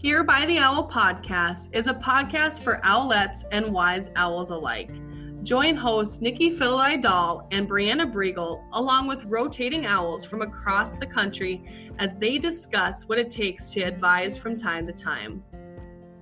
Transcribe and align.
Here 0.00 0.22
by 0.22 0.46
the 0.46 0.60
Owl 0.60 0.88
podcast 0.88 1.70
is 1.72 1.88
a 1.88 1.92
podcast 1.92 2.60
for 2.60 2.80
owlets 2.84 3.44
and 3.50 3.72
wise 3.72 4.10
owls 4.14 4.50
alike. 4.50 4.92
Join 5.42 5.74
hosts 5.74 6.20
Nikki 6.20 6.56
Fiddle 6.56 7.00
Dahl 7.00 7.48
and 7.50 7.68
Brianna 7.68 8.08
Briegel, 8.08 8.62
along 8.74 9.08
with 9.08 9.24
rotating 9.24 9.86
owls 9.86 10.24
from 10.24 10.42
across 10.42 10.94
the 10.94 11.06
country, 11.06 11.92
as 11.98 12.14
they 12.14 12.38
discuss 12.38 13.08
what 13.08 13.18
it 13.18 13.28
takes 13.28 13.70
to 13.70 13.80
advise 13.80 14.38
from 14.38 14.56
time 14.56 14.86
to 14.86 14.92
time. 14.92 15.42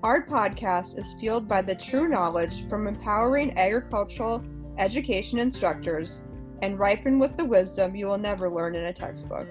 Our 0.03 0.27
podcast 0.27 0.99
is 0.99 1.15
fueled 1.21 1.47
by 1.47 1.61
the 1.61 1.75
true 1.75 2.09
knowledge 2.09 2.67
from 2.71 2.87
empowering 2.87 3.59
agricultural 3.59 4.43
education 4.79 5.39
instructors 5.39 6.25
and 6.63 6.79
ripened 6.79 7.21
with 7.21 7.37
the 7.37 7.45
wisdom 7.45 7.95
you 7.95 8.07
will 8.07 8.17
never 8.17 8.49
learn 8.49 8.75
in 8.75 8.85
a 8.85 8.93
textbook. 8.95 9.47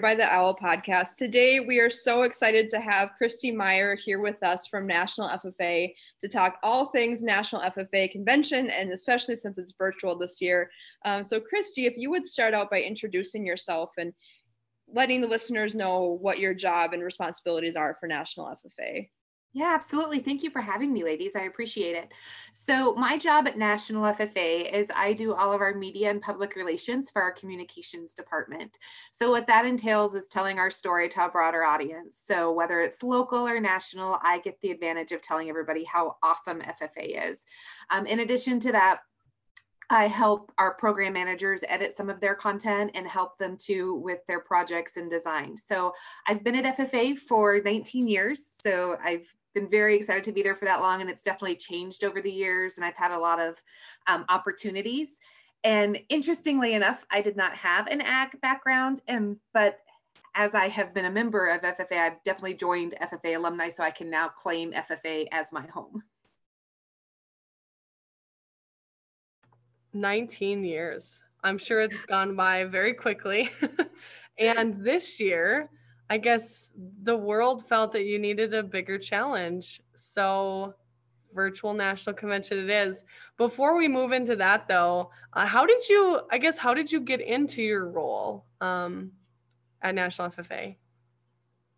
By 0.00 0.14
the 0.14 0.24
Owl 0.24 0.56
podcast. 0.56 1.16
Today, 1.18 1.60
we 1.60 1.78
are 1.78 1.90
so 1.90 2.22
excited 2.22 2.66
to 2.70 2.80
have 2.80 3.12
Christy 3.18 3.50
Meyer 3.50 3.94
here 3.94 4.20
with 4.20 4.42
us 4.42 4.66
from 4.66 4.86
National 4.86 5.28
FFA 5.28 5.92
to 6.18 6.28
talk 6.28 6.56
all 6.62 6.86
things 6.86 7.22
National 7.22 7.60
FFA 7.60 8.10
convention, 8.10 8.70
and 8.70 8.90
especially 8.90 9.36
since 9.36 9.58
it's 9.58 9.74
virtual 9.76 10.16
this 10.16 10.40
year. 10.40 10.70
Um, 11.04 11.22
so, 11.22 11.38
Christy, 11.38 11.84
if 11.84 11.92
you 11.98 12.08
would 12.08 12.26
start 12.26 12.54
out 12.54 12.70
by 12.70 12.80
introducing 12.80 13.44
yourself 13.44 13.90
and 13.98 14.14
letting 14.88 15.20
the 15.20 15.26
listeners 15.26 15.74
know 15.74 16.18
what 16.22 16.38
your 16.38 16.54
job 16.54 16.94
and 16.94 17.02
responsibilities 17.02 17.76
are 17.76 17.94
for 18.00 18.06
National 18.06 18.46
FFA. 18.46 19.10
Yeah, 19.54 19.72
absolutely. 19.74 20.20
Thank 20.20 20.42
you 20.42 20.48
for 20.48 20.62
having 20.62 20.94
me, 20.94 21.04
ladies. 21.04 21.36
I 21.36 21.42
appreciate 21.42 21.94
it. 21.94 22.12
So, 22.52 22.94
my 22.94 23.18
job 23.18 23.46
at 23.46 23.58
National 23.58 24.04
FFA 24.04 24.72
is 24.72 24.90
I 24.94 25.12
do 25.12 25.34
all 25.34 25.52
of 25.52 25.60
our 25.60 25.74
media 25.74 26.08
and 26.10 26.22
public 26.22 26.56
relations 26.56 27.10
for 27.10 27.20
our 27.20 27.32
communications 27.32 28.14
department. 28.14 28.78
So, 29.10 29.30
what 29.30 29.46
that 29.48 29.66
entails 29.66 30.14
is 30.14 30.26
telling 30.26 30.58
our 30.58 30.70
story 30.70 31.06
to 31.10 31.26
a 31.26 31.28
broader 31.28 31.64
audience. 31.64 32.18
So, 32.18 32.50
whether 32.50 32.80
it's 32.80 33.02
local 33.02 33.46
or 33.46 33.60
national, 33.60 34.18
I 34.22 34.38
get 34.38 34.58
the 34.62 34.70
advantage 34.70 35.12
of 35.12 35.20
telling 35.20 35.50
everybody 35.50 35.84
how 35.84 36.16
awesome 36.22 36.62
FFA 36.62 37.30
is. 37.30 37.44
Um, 37.90 38.06
in 38.06 38.20
addition 38.20 38.58
to 38.60 38.72
that, 38.72 39.00
I 39.90 40.06
help 40.06 40.50
our 40.56 40.72
program 40.72 41.12
managers 41.12 41.62
edit 41.68 41.92
some 41.92 42.08
of 42.08 42.20
their 42.20 42.34
content 42.34 42.92
and 42.94 43.06
help 43.06 43.36
them 43.36 43.58
too 43.58 43.96
with 43.96 44.20
their 44.26 44.40
projects 44.40 44.96
and 44.96 45.10
design. 45.10 45.58
So 45.58 45.92
I've 46.26 46.42
been 46.42 46.54
at 46.54 46.78
FFA 46.78 47.18
for 47.18 47.60
19 47.62 48.08
years. 48.08 48.48
So 48.62 48.96
I've 49.04 49.30
been 49.54 49.68
very 49.68 49.96
excited 49.96 50.24
to 50.24 50.32
be 50.32 50.42
there 50.42 50.54
for 50.54 50.64
that 50.64 50.80
long 50.80 51.00
and 51.00 51.10
it's 51.10 51.22
definitely 51.22 51.56
changed 51.56 52.04
over 52.04 52.20
the 52.20 52.30
years 52.30 52.76
and 52.76 52.84
i've 52.84 52.96
had 52.96 53.10
a 53.10 53.18
lot 53.18 53.40
of 53.40 53.62
um, 54.06 54.24
opportunities. 54.28 55.18
And 55.64 55.98
interestingly 56.08 56.74
enough 56.74 57.04
i 57.10 57.22
did 57.22 57.36
not 57.36 57.54
have 57.56 57.86
an 57.86 58.00
ag 58.00 58.40
background 58.40 59.00
and 59.06 59.36
but 59.54 59.78
as 60.34 60.54
i 60.54 60.68
have 60.68 60.92
been 60.92 61.04
a 61.04 61.10
member 61.10 61.46
of 61.46 61.62
ffa 61.62 61.92
i've 61.92 62.22
definitely 62.24 62.54
joined 62.54 62.94
ffa 63.00 63.36
alumni 63.36 63.68
so 63.68 63.84
i 63.84 63.90
can 63.90 64.10
now 64.10 64.28
claim 64.28 64.72
ffa 64.72 65.26
as 65.30 65.52
my 65.52 65.66
home. 65.66 66.02
19 69.94 70.64
years. 70.64 71.22
I'm 71.44 71.58
sure 71.58 71.82
it's 71.82 72.06
gone 72.06 72.34
by 72.34 72.64
very 72.64 72.94
quickly. 72.94 73.50
And 74.38 74.84
this 74.84 75.20
year 75.20 75.70
I 76.10 76.18
guess 76.18 76.72
the 77.02 77.16
world 77.16 77.66
felt 77.66 77.92
that 77.92 78.04
you 78.04 78.18
needed 78.18 78.54
a 78.54 78.62
bigger 78.62 78.98
challenge. 78.98 79.80
So, 79.94 80.74
virtual 81.34 81.72
national 81.72 82.14
convention 82.14 82.58
it 82.58 82.70
is. 82.70 83.04
Before 83.38 83.76
we 83.76 83.88
move 83.88 84.12
into 84.12 84.36
that, 84.36 84.68
though, 84.68 85.10
uh, 85.32 85.46
how 85.46 85.64
did 85.64 85.88
you, 85.88 86.20
I 86.30 86.38
guess, 86.38 86.58
how 86.58 86.74
did 86.74 86.92
you 86.92 87.00
get 87.00 87.20
into 87.20 87.62
your 87.62 87.88
role 87.88 88.44
um, 88.60 89.12
at 89.80 89.94
National 89.94 90.28
FFA? 90.28 90.76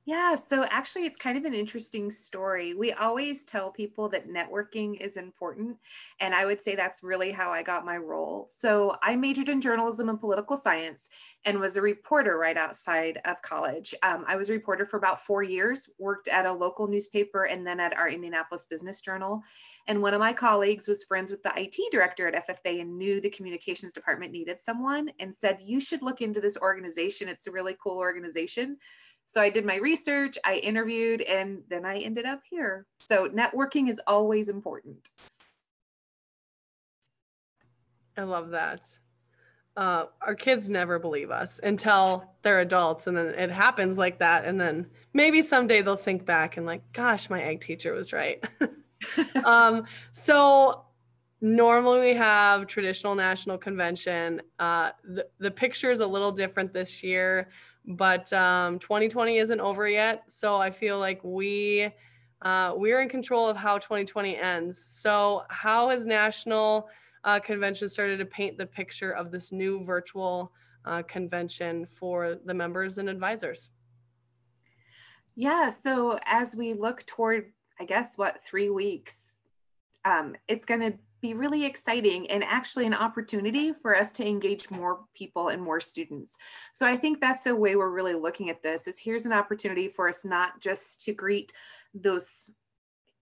Yeah, 0.07 0.37
so 0.37 0.65
actually, 0.65 1.07
it's 1.07 1.17
kind 1.17 1.39
of 1.39 1.47
an 1.47 1.55
interesting 1.55 2.11
story. 2.11 2.75
We 2.75 2.93
always 2.93 3.43
tell 3.43 3.71
people 3.71 4.11
that 4.11 4.29
networking 4.29 5.01
is 5.01 5.17
important. 5.17 5.79
And 6.21 6.35
I 6.35 6.45
would 6.45 6.61
say 6.61 6.77
that's 6.77 7.03
really 7.03 7.33
how 7.33 7.51
I 7.53 7.63
got 7.63 7.87
my 7.87 7.97
role. 7.97 8.49
So 8.51 8.97
I 9.03 9.17
majored 9.17 9.49
in 9.49 9.63
journalism 9.63 10.11
and 10.11 10.21
political 10.21 10.59
science 10.59 11.09
and 11.47 11.59
was 11.59 11.79
a 11.79 11.83
reporter 11.83 12.37
right 12.37 12.57
outside 12.59 13.19
of 13.25 13.41
college. 13.41 13.95
Um, 14.03 14.27
I 14.29 14.37
was 14.37 14.51
a 14.51 14.53
reporter 14.53 14.85
for 14.85 14.99
about 14.99 15.23
four 15.23 15.43
years, 15.43 15.89
worked 15.99 16.29
at 16.29 16.45
a 16.45 16.53
local 16.53 16.87
newspaper 16.87 17.45
and 17.45 17.67
then 17.67 17.81
at 17.81 17.97
our 17.97 18.11
Indianapolis 18.11 18.67
Business 18.67 19.01
Journal. 19.01 19.43
And 19.87 20.03
one 20.03 20.13
of 20.13 20.21
my 20.21 20.35
colleagues 20.35 20.87
was 20.87 21.05
friends 21.05 21.31
with 21.31 21.43
the 21.43 21.53
IT 21.57 21.77
director 21.91 22.29
at 22.29 22.47
FFA 22.47 22.79
and 22.83 22.99
knew 22.99 23.23
the 23.23 23.31
communications 23.31 23.95
department 23.95 24.33
needed 24.33 24.61
someone 24.61 25.13
and 25.19 25.35
said, 25.35 25.61
You 25.63 25.81
should 25.81 26.03
look 26.03 26.21
into 26.21 26.43
this 26.43 26.59
organization. 26.59 27.29
It's 27.29 27.47
a 27.47 27.53
really 27.53 27.77
cool 27.83 27.97
organization. 27.97 28.77
So 29.27 29.41
I 29.41 29.51
did 29.51 29.65
my 29.65 29.77
research, 29.77 30.39
I 30.45 30.57
interviewed, 30.57 31.23
and 31.23 31.63
then 31.69 31.85
I 31.85 31.99
ended 31.99 32.25
up 32.27 32.41
here. 32.49 32.87
So 33.01 33.29
networking 33.29 33.89
is 33.89 34.01
always 34.07 34.49
important. 34.49 34.97
I 38.17 38.23
love 38.23 38.51
that. 38.51 38.81
Uh, 39.77 40.05
our 40.21 40.37
kids 40.37 40.71
never 40.71 41.01
believe 41.01 41.33
us 41.33 41.59
until 41.65 42.33
they're 42.43 42.61
adults, 42.61 43.09
and 43.09 43.17
then 43.17 43.29
it 43.29 43.51
happens 43.51 43.99
like 43.99 44.21
that. 44.21 44.45
And 44.45 44.61
then 44.61 44.87
maybe 45.15 45.43
someday 45.43 45.83
they'll 45.83 45.97
think 45.97 46.25
back 46.25 46.57
and, 46.57 46.65
like, 46.65 46.83
gosh, 46.93 47.29
my 47.29 47.43
ag 47.43 47.61
teacher 47.61 47.93
was 47.93 48.13
right. 48.13 48.45
um, 49.45 49.85
so 50.13 50.85
normally 51.41 52.01
we 52.01 52.15
have 52.15 52.69
traditional 52.69 53.17
national 53.17 53.59
convention. 53.59 54.41
Uh, 54.61 54.91
the, 55.03 55.27
the 55.41 55.51
picture 55.51 55.91
is 55.91 56.01
a 56.01 56.07
little 56.07 56.31
different 56.31 56.73
this 56.73 57.03
year 57.03 57.49
but 57.87 58.33
um, 58.33 58.79
2020 58.79 59.39
isn't 59.39 59.61
over 59.61 59.89
yet. 59.89 60.25
So 60.29 60.57
I 60.57 60.71
feel 60.71 60.99
like 60.99 61.21
we 61.23 61.91
uh, 62.43 62.75
we're 62.77 63.01
in 63.01 63.09
control 63.09 63.49
of 63.49 63.57
how 63.57 63.79
2020 63.79 64.37
ends. 64.37 64.83
So 64.85 65.45
how 65.49 65.89
has 65.89 66.05
national 66.05 66.89
uh, 67.25 67.41
convention 67.41 67.89
started 67.89 68.19
to 68.19 68.27
paint 68.27 68.59
the 68.59 68.67
picture 68.67 69.13
of 69.13 69.31
this 69.31 69.51
new 69.51 69.83
virtual 69.83 70.53
uh, 70.85 71.03
convention 71.03 71.87
for 71.87 72.39
the 72.45 72.53
members 72.53 72.99
and 72.99 73.09
advisors? 73.09 73.71
Yeah. 75.37 75.71
So 75.71 76.19
as 76.27 76.55
we 76.55 76.75
look 76.75 77.07
toward, 77.07 77.53
I 77.81 77.85
guess, 77.85 78.19
what 78.19 78.45
three 78.45 78.69
weeks, 78.69 79.39
um, 80.05 80.37
it's 80.47 80.67
going 80.67 80.81
to 80.81 80.99
be 81.25 81.33
really 81.33 81.65
exciting 81.65 82.31
and 82.31 82.45
actually 82.45 82.85
an 82.85 82.93
opportunity 82.93 83.73
for 83.73 83.97
us 83.97 84.13
to 84.13 84.29
engage 84.29 84.71
more 84.71 85.01
people 85.15 85.49
and 85.49 85.63
more 85.63 85.81
students. 85.81 86.37
So 86.75 86.87
I 86.87 86.99
think 86.99 87.19
that's 87.19 87.45
the 87.45 87.57
way 87.57 87.77
we're 87.77 87.89
really 87.89 88.13
looking 88.13 88.51
at 88.51 88.63
this 88.63 88.87
is 88.87 88.99
here's 88.99 89.25
an 89.25 89.33
opportunity 89.33 89.89
for 89.89 90.07
us 90.07 90.27
not 90.27 90.61
just 90.61 91.03
to 91.07 91.15
greet 91.15 91.55
those 91.95 92.51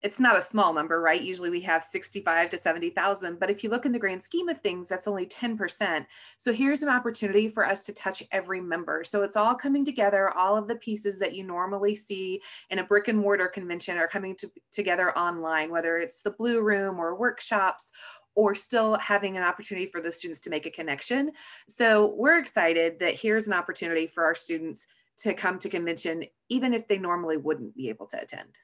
it's 0.02 0.18
not 0.18 0.36
a 0.36 0.42
small 0.42 0.72
number, 0.72 1.00
right? 1.00 1.22
Usually 1.22 1.50
we 1.50 1.60
have 1.60 1.82
65 1.82 2.50
to 2.50 2.58
70,000, 2.58 3.38
but 3.38 3.50
if 3.50 3.62
you 3.62 3.70
look 3.70 3.86
in 3.86 3.92
the 3.92 3.98
grand 3.98 4.22
scheme 4.22 4.48
of 4.48 4.60
things, 4.60 4.88
that's 4.88 5.06
only 5.06 5.26
10%. 5.26 6.04
So 6.38 6.52
here's 6.52 6.82
an 6.82 6.88
opportunity 6.88 7.48
for 7.48 7.64
us 7.64 7.86
to 7.86 7.94
touch 7.94 8.22
every 8.32 8.60
member. 8.60 9.04
So 9.04 9.22
it's 9.22 9.36
all 9.36 9.54
coming 9.54 9.84
together. 9.84 10.30
All 10.30 10.56
of 10.56 10.66
the 10.66 10.74
pieces 10.76 11.18
that 11.20 11.34
you 11.34 11.44
normally 11.44 11.94
see 11.94 12.42
in 12.70 12.80
a 12.80 12.84
brick 12.84 13.06
and 13.08 13.18
mortar 13.18 13.46
convention 13.46 13.96
are 13.96 14.08
coming 14.08 14.34
to, 14.36 14.50
together 14.72 15.16
online, 15.16 15.70
whether 15.70 15.98
it's 15.98 16.22
the 16.22 16.32
Blue 16.32 16.62
Room 16.62 16.98
or 16.98 17.14
workshops 17.14 17.92
or 18.34 18.54
still 18.54 18.96
having 18.96 19.36
an 19.36 19.42
opportunity 19.42 19.86
for 19.86 20.00
the 20.00 20.10
students 20.10 20.40
to 20.40 20.50
make 20.50 20.66
a 20.66 20.70
connection. 20.70 21.30
So 21.68 22.14
we're 22.16 22.38
excited 22.38 22.98
that 23.00 23.18
here's 23.18 23.46
an 23.46 23.52
opportunity 23.52 24.06
for 24.06 24.24
our 24.24 24.34
students 24.34 24.86
to 25.18 25.34
come 25.34 25.58
to 25.60 25.68
convention, 25.68 26.24
even 26.48 26.74
if 26.74 26.88
they 26.88 26.98
normally 26.98 27.36
wouldn't 27.36 27.76
be 27.76 27.88
able 27.90 28.06
to 28.06 28.20
attend. 28.20 28.58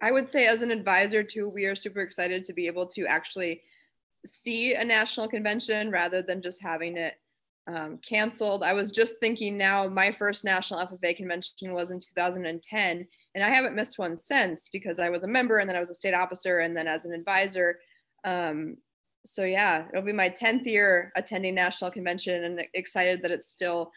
I 0.00 0.12
would 0.12 0.28
say, 0.28 0.46
as 0.46 0.62
an 0.62 0.70
advisor, 0.70 1.22
too, 1.22 1.48
we 1.48 1.64
are 1.64 1.76
super 1.76 2.00
excited 2.00 2.44
to 2.44 2.52
be 2.52 2.66
able 2.66 2.86
to 2.88 3.06
actually 3.06 3.62
see 4.26 4.74
a 4.74 4.84
national 4.84 5.28
convention 5.28 5.90
rather 5.90 6.20
than 6.22 6.42
just 6.42 6.62
having 6.62 6.96
it 6.96 7.14
um, 7.68 7.98
canceled. 8.06 8.62
I 8.62 8.74
was 8.74 8.92
just 8.92 9.18
thinking 9.18 9.56
now, 9.56 9.88
my 9.88 10.12
first 10.12 10.44
national 10.44 10.80
FFA 10.86 11.16
convention 11.16 11.72
was 11.72 11.90
in 11.90 12.00
2010, 12.00 13.06
and 13.34 13.44
I 13.44 13.48
haven't 13.48 13.74
missed 13.74 13.98
one 13.98 14.16
since 14.16 14.68
because 14.68 14.98
I 14.98 15.08
was 15.08 15.24
a 15.24 15.28
member 15.28 15.58
and 15.58 15.68
then 15.68 15.76
I 15.76 15.80
was 15.80 15.90
a 15.90 15.94
state 15.94 16.14
officer 16.14 16.60
and 16.60 16.76
then 16.76 16.86
as 16.86 17.04
an 17.04 17.12
advisor. 17.12 17.78
Um, 18.24 18.76
so, 19.24 19.44
yeah, 19.44 19.86
it'll 19.90 20.04
be 20.04 20.12
my 20.12 20.30
10th 20.30 20.66
year 20.66 21.12
attending 21.16 21.54
national 21.54 21.90
convention 21.90 22.44
and 22.44 22.62
excited 22.74 23.22
that 23.22 23.32
it's 23.32 23.50
still 23.50 23.92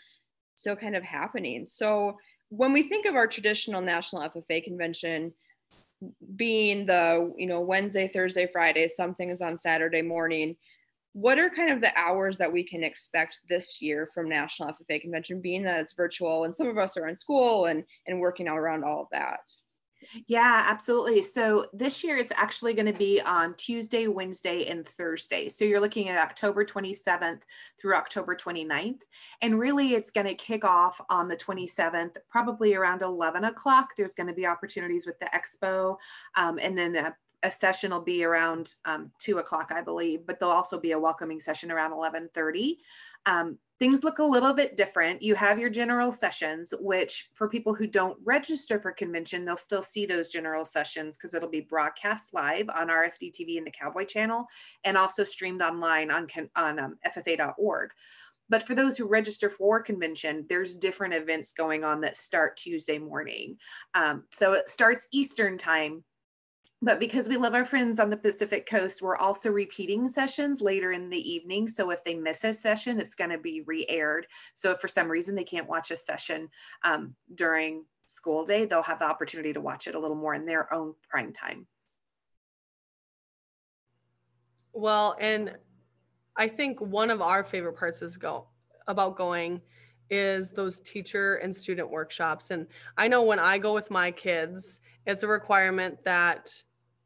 still 0.55 0.75
kind 0.75 0.95
of 0.95 1.03
happening. 1.03 1.65
So, 1.65 2.17
when 2.49 2.73
we 2.73 2.89
think 2.89 3.05
of 3.05 3.15
our 3.15 3.27
traditional 3.27 3.81
national 3.81 4.23
FFA 4.23 4.63
convention, 4.63 5.33
being 6.35 6.85
the 6.85 7.33
you 7.37 7.45
know 7.45 7.59
wednesday 7.59 8.07
thursday 8.07 8.47
friday 8.47 8.87
something 8.87 9.29
is 9.29 9.41
on 9.41 9.57
saturday 9.57 10.01
morning 10.01 10.55
what 11.13 11.39
are 11.39 11.49
kind 11.49 11.71
of 11.71 11.81
the 11.81 11.91
hours 11.97 12.37
that 12.37 12.51
we 12.51 12.63
can 12.63 12.83
expect 12.83 13.39
this 13.49 13.81
year 13.81 14.09
from 14.13 14.29
national 14.29 14.69
ffa 14.69 15.01
convention 15.01 15.41
being 15.41 15.63
that 15.63 15.79
it's 15.79 15.93
virtual 15.93 16.45
and 16.45 16.55
some 16.55 16.67
of 16.67 16.77
us 16.77 16.95
are 16.95 17.07
in 17.07 17.17
school 17.17 17.65
and 17.65 17.83
and 18.07 18.19
working 18.19 18.47
around 18.47 18.83
all 18.83 19.01
of 19.01 19.07
that 19.11 19.39
Yeah, 20.27 20.65
absolutely. 20.67 21.21
So 21.21 21.67
this 21.73 22.03
year 22.03 22.17
it's 22.17 22.31
actually 22.35 22.73
going 22.73 22.91
to 22.91 22.97
be 22.97 23.21
on 23.21 23.53
Tuesday, 23.55 24.07
Wednesday, 24.07 24.67
and 24.67 24.87
Thursday. 24.87 25.49
So 25.49 25.65
you're 25.65 25.79
looking 25.79 26.09
at 26.09 26.17
October 26.17 26.63
27th 26.63 27.41
through 27.79 27.95
October 27.95 28.35
29th. 28.35 29.01
And 29.41 29.59
really 29.59 29.93
it's 29.93 30.11
going 30.11 30.27
to 30.27 30.35
kick 30.35 30.63
off 30.63 31.01
on 31.09 31.27
the 31.27 31.35
27th, 31.35 32.15
probably 32.29 32.75
around 32.75 33.01
11 33.01 33.45
o'clock. 33.45 33.89
There's 33.97 34.13
going 34.13 34.27
to 34.27 34.33
be 34.33 34.45
opportunities 34.45 35.05
with 35.05 35.19
the 35.19 35.29
expo. 35.33 35.97
Um, 36.35 36.59
and 36.61 36.77
then 36.77 36.95
a, 36.95 37.15
a, 37.43 37.51
session 37.51 37.91
will 37.91 38.01
be 38.01 38.23
around 38.23 38.73
um, 38.85 39.11
two 39.19 39.39
o'clock, 39.39 39.71
I 39.73 39.81
believe, 39.81 40.25
but 40.25 40.39
there'll 40.39 40.53
also 40.53 40.79
be 40.79 40.91
a 40.91 40.99
welcoming 40.99 41.39
session 41.39 41.71
around 41.71 41.91
1130. 41.91 42.77
Um, 43.25 43.57
things 43.79 44.03
look 44.03 44.19
a 44.19 44.23
little 44.23 44.53
bit 44.53 44.75
different. 44.75 45.21
You 45.21 45.35
have 45.35 45.57
your 45.57 45.69
general 45.69 46.11
sessions, 46.11 46.73
which 46.79 47.29
for 47.33 47.47
people 47.47 47.73
who 47.73 47.87
don't 47.87 48.17
register 48.25 48.79
for 48.79 48.91
convention, 48.91 49.45
they'll 49.45 49.57
still 49.57 49.81
see 49.81 50.05
those 50.05 50.29
general 50.29 50.65
sessions 50.65 51.17
because 51.17 51.33
it'll 51.33 51.49
be 51.49 51.61
broadcast 51.61 52.33
live 52.33 52.69
on 52.69 52.89
RFD 52.89 53.31
TV 53.31 53.57
and 53.57 53.65
the 53.65 53.71
Cowboy 53.71 54.05
Channel 54.05 54.45
and 54.83 54.97
also 54.97 55.23
streamed 55.23 55.61
online 55.61 56.11
on, 56.11 56.27
on 56.57 56.79
um, 56.79 56.97
FFA.org. 57.07 57.91
But 58.49 58.63
for 58.63 58.73
those 58.73 58.97
who 58.97 59.07
register 59.07 59.49
for 59.49 59.81
convention, 59.81 60.45
there's 60.49 60.75
different 60.75 61.13
events 61.13 61.53
going 61.53 61.83
on 61.83 62.01
that 62.01 62.17
start 62.17 62.57
Tuesday 62.57 62.97
morning. 62.97 63.57
Um, 63.93 64.23
so 64.31 64.53
it 64.53 64.69
starts 64.69 65.07
Eastern 65.13 65.57
time 65.57 66.03
but 66.81 66.99
because 66.99 67.27
we 67.27 67.35
love 67.35 67.53
our 67.53 67.65
friends 67.65 67.99
on 67.99 68.09
the 68.09 68.17
Pacific 68.17 68.65
Coast, 68.65 69.01
we're 69.01 69.17
also 69.17 69.51
repeating 69.51 70.07
sessions 70.07 70.61
later 70.61 70.93
in 70.93 71.09
the 71.09 71.31
evening. 71.31 71.67
So 71.67 71.89
if 71.89 72.03
they 72.05 72.13
miss 72.13 72.43
a 72.45 72.53
session, 72.53 72.99
it's 72.99 73.15
going 73.15 73.31
to 73.31 73.37
be 73.37 73.61
re 73.67 73.85
aired. 73.89 74.27
So 74.55 74.71
if 74.71 74.79
for 74.79 74.87
some 74.87 75.09
reason 75.09 75.35
they 75.35 75.43
can't 75.43 75.67
watch 75.67 75.91
a 75.91 75.97
session 75.97 76.49
um, 76.83 77.15
during 77.35 77.83
school 78.05 78.45
day, 78.45 78.65
they'll 78.65 78.81
have 78.83 78.99
the 78.99 79.05
opportunity 79.05 79.51
to 79.53 79.61
watch 79.61 79.87
it 79.87 79.95
a 79.95 79.99
little 79.99 80.15
more 80.15 80.33
in 80.33 80.45
their 80.45 80.73
own 80.73 80.93
prime 81.09 81.33
time. 81.33 81.67
Well, 84.71 85.17
and 85.19 85.57
I 86.37 86.47
think 86.47 86.79
one 86.79 87.09
of 87.09 87.21
our 87.21 87.43
favorite 87.43 87.77
parts 87.77 88.01
is 88.01 88.15
go 88.15 88.47
about 88.87 89.17
going 89.17 89.61
is 90.09 90.51
those 90.51 90.79
teacher 90.79 91.35
and 91.35 91.55
student 91.55 91.89
workshops. 91.91 92.51
And 92.51 92.67
I 92.97 93.09
know 93.09 93.23
when 93.23 93.39
I 93.39 93.57
go 93.57 93.73
with 93.73 93.91
my 93.91 94.11
kids, 94.11 94.79
it's 95.05 95.23
a 95.23 95.27
requirement 95.27 95.97
that 96.05 96.51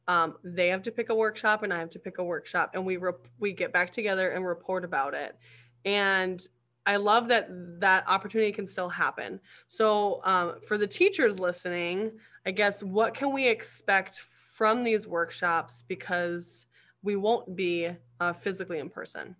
um, 0.07 0.35
they 0.43 0.67
have 0.67 0.81
to 0.83 0.91
pick 0.91 1.09
a 1.09 1.15
workshop 1.15 1.63
and 1.63 1.73
I 1.73 1.79
have 1.79 1.89
to 1.91 1.99
pick 1.99 2.17
a 2.17 2.23
workshop 2.23 2.71
and 2.73 2.85
we 2.85 2.97
rep- 2.97 3.27
we 3.39 3.53
get 3.53 3.71
back 3.71 3.91
together 3.91 4.31
and 4.31 4.45
report 4.45 4.83
about 4.83 5.13
it. 5.13 5.37
And 5.85 6.45
I 6.85 6.97
love 6.97 7.27
that 7.29 7.47
that 7.79 8.03
opportunity 8.07 8.51
can 8.51 8.65
still 8.67 8.89
happen. 8.89 9.39
So 9.67 10.21
um, 10.25 10.55
for 10.67 10.77
the 10.77 10.87
teachers 10.87 11.39
listening, 11.39 12.11
I 12.45 12.51
guess 12.51 12.83
what 12.83 13.13
can 13.13 13.31
we 13.31 13.47
expect 13.47 14.23
from 14.53 14.83
these 14.83 15.07
workshops 15.07 15.83
because 15.87 16.67
we 17.01 17.15
won't 17.15 17.55
be 17.55 17.89
uh, 18.19 18.33
physically 18.33 18.79
in 18.79 18.89
person? 18.89 19.35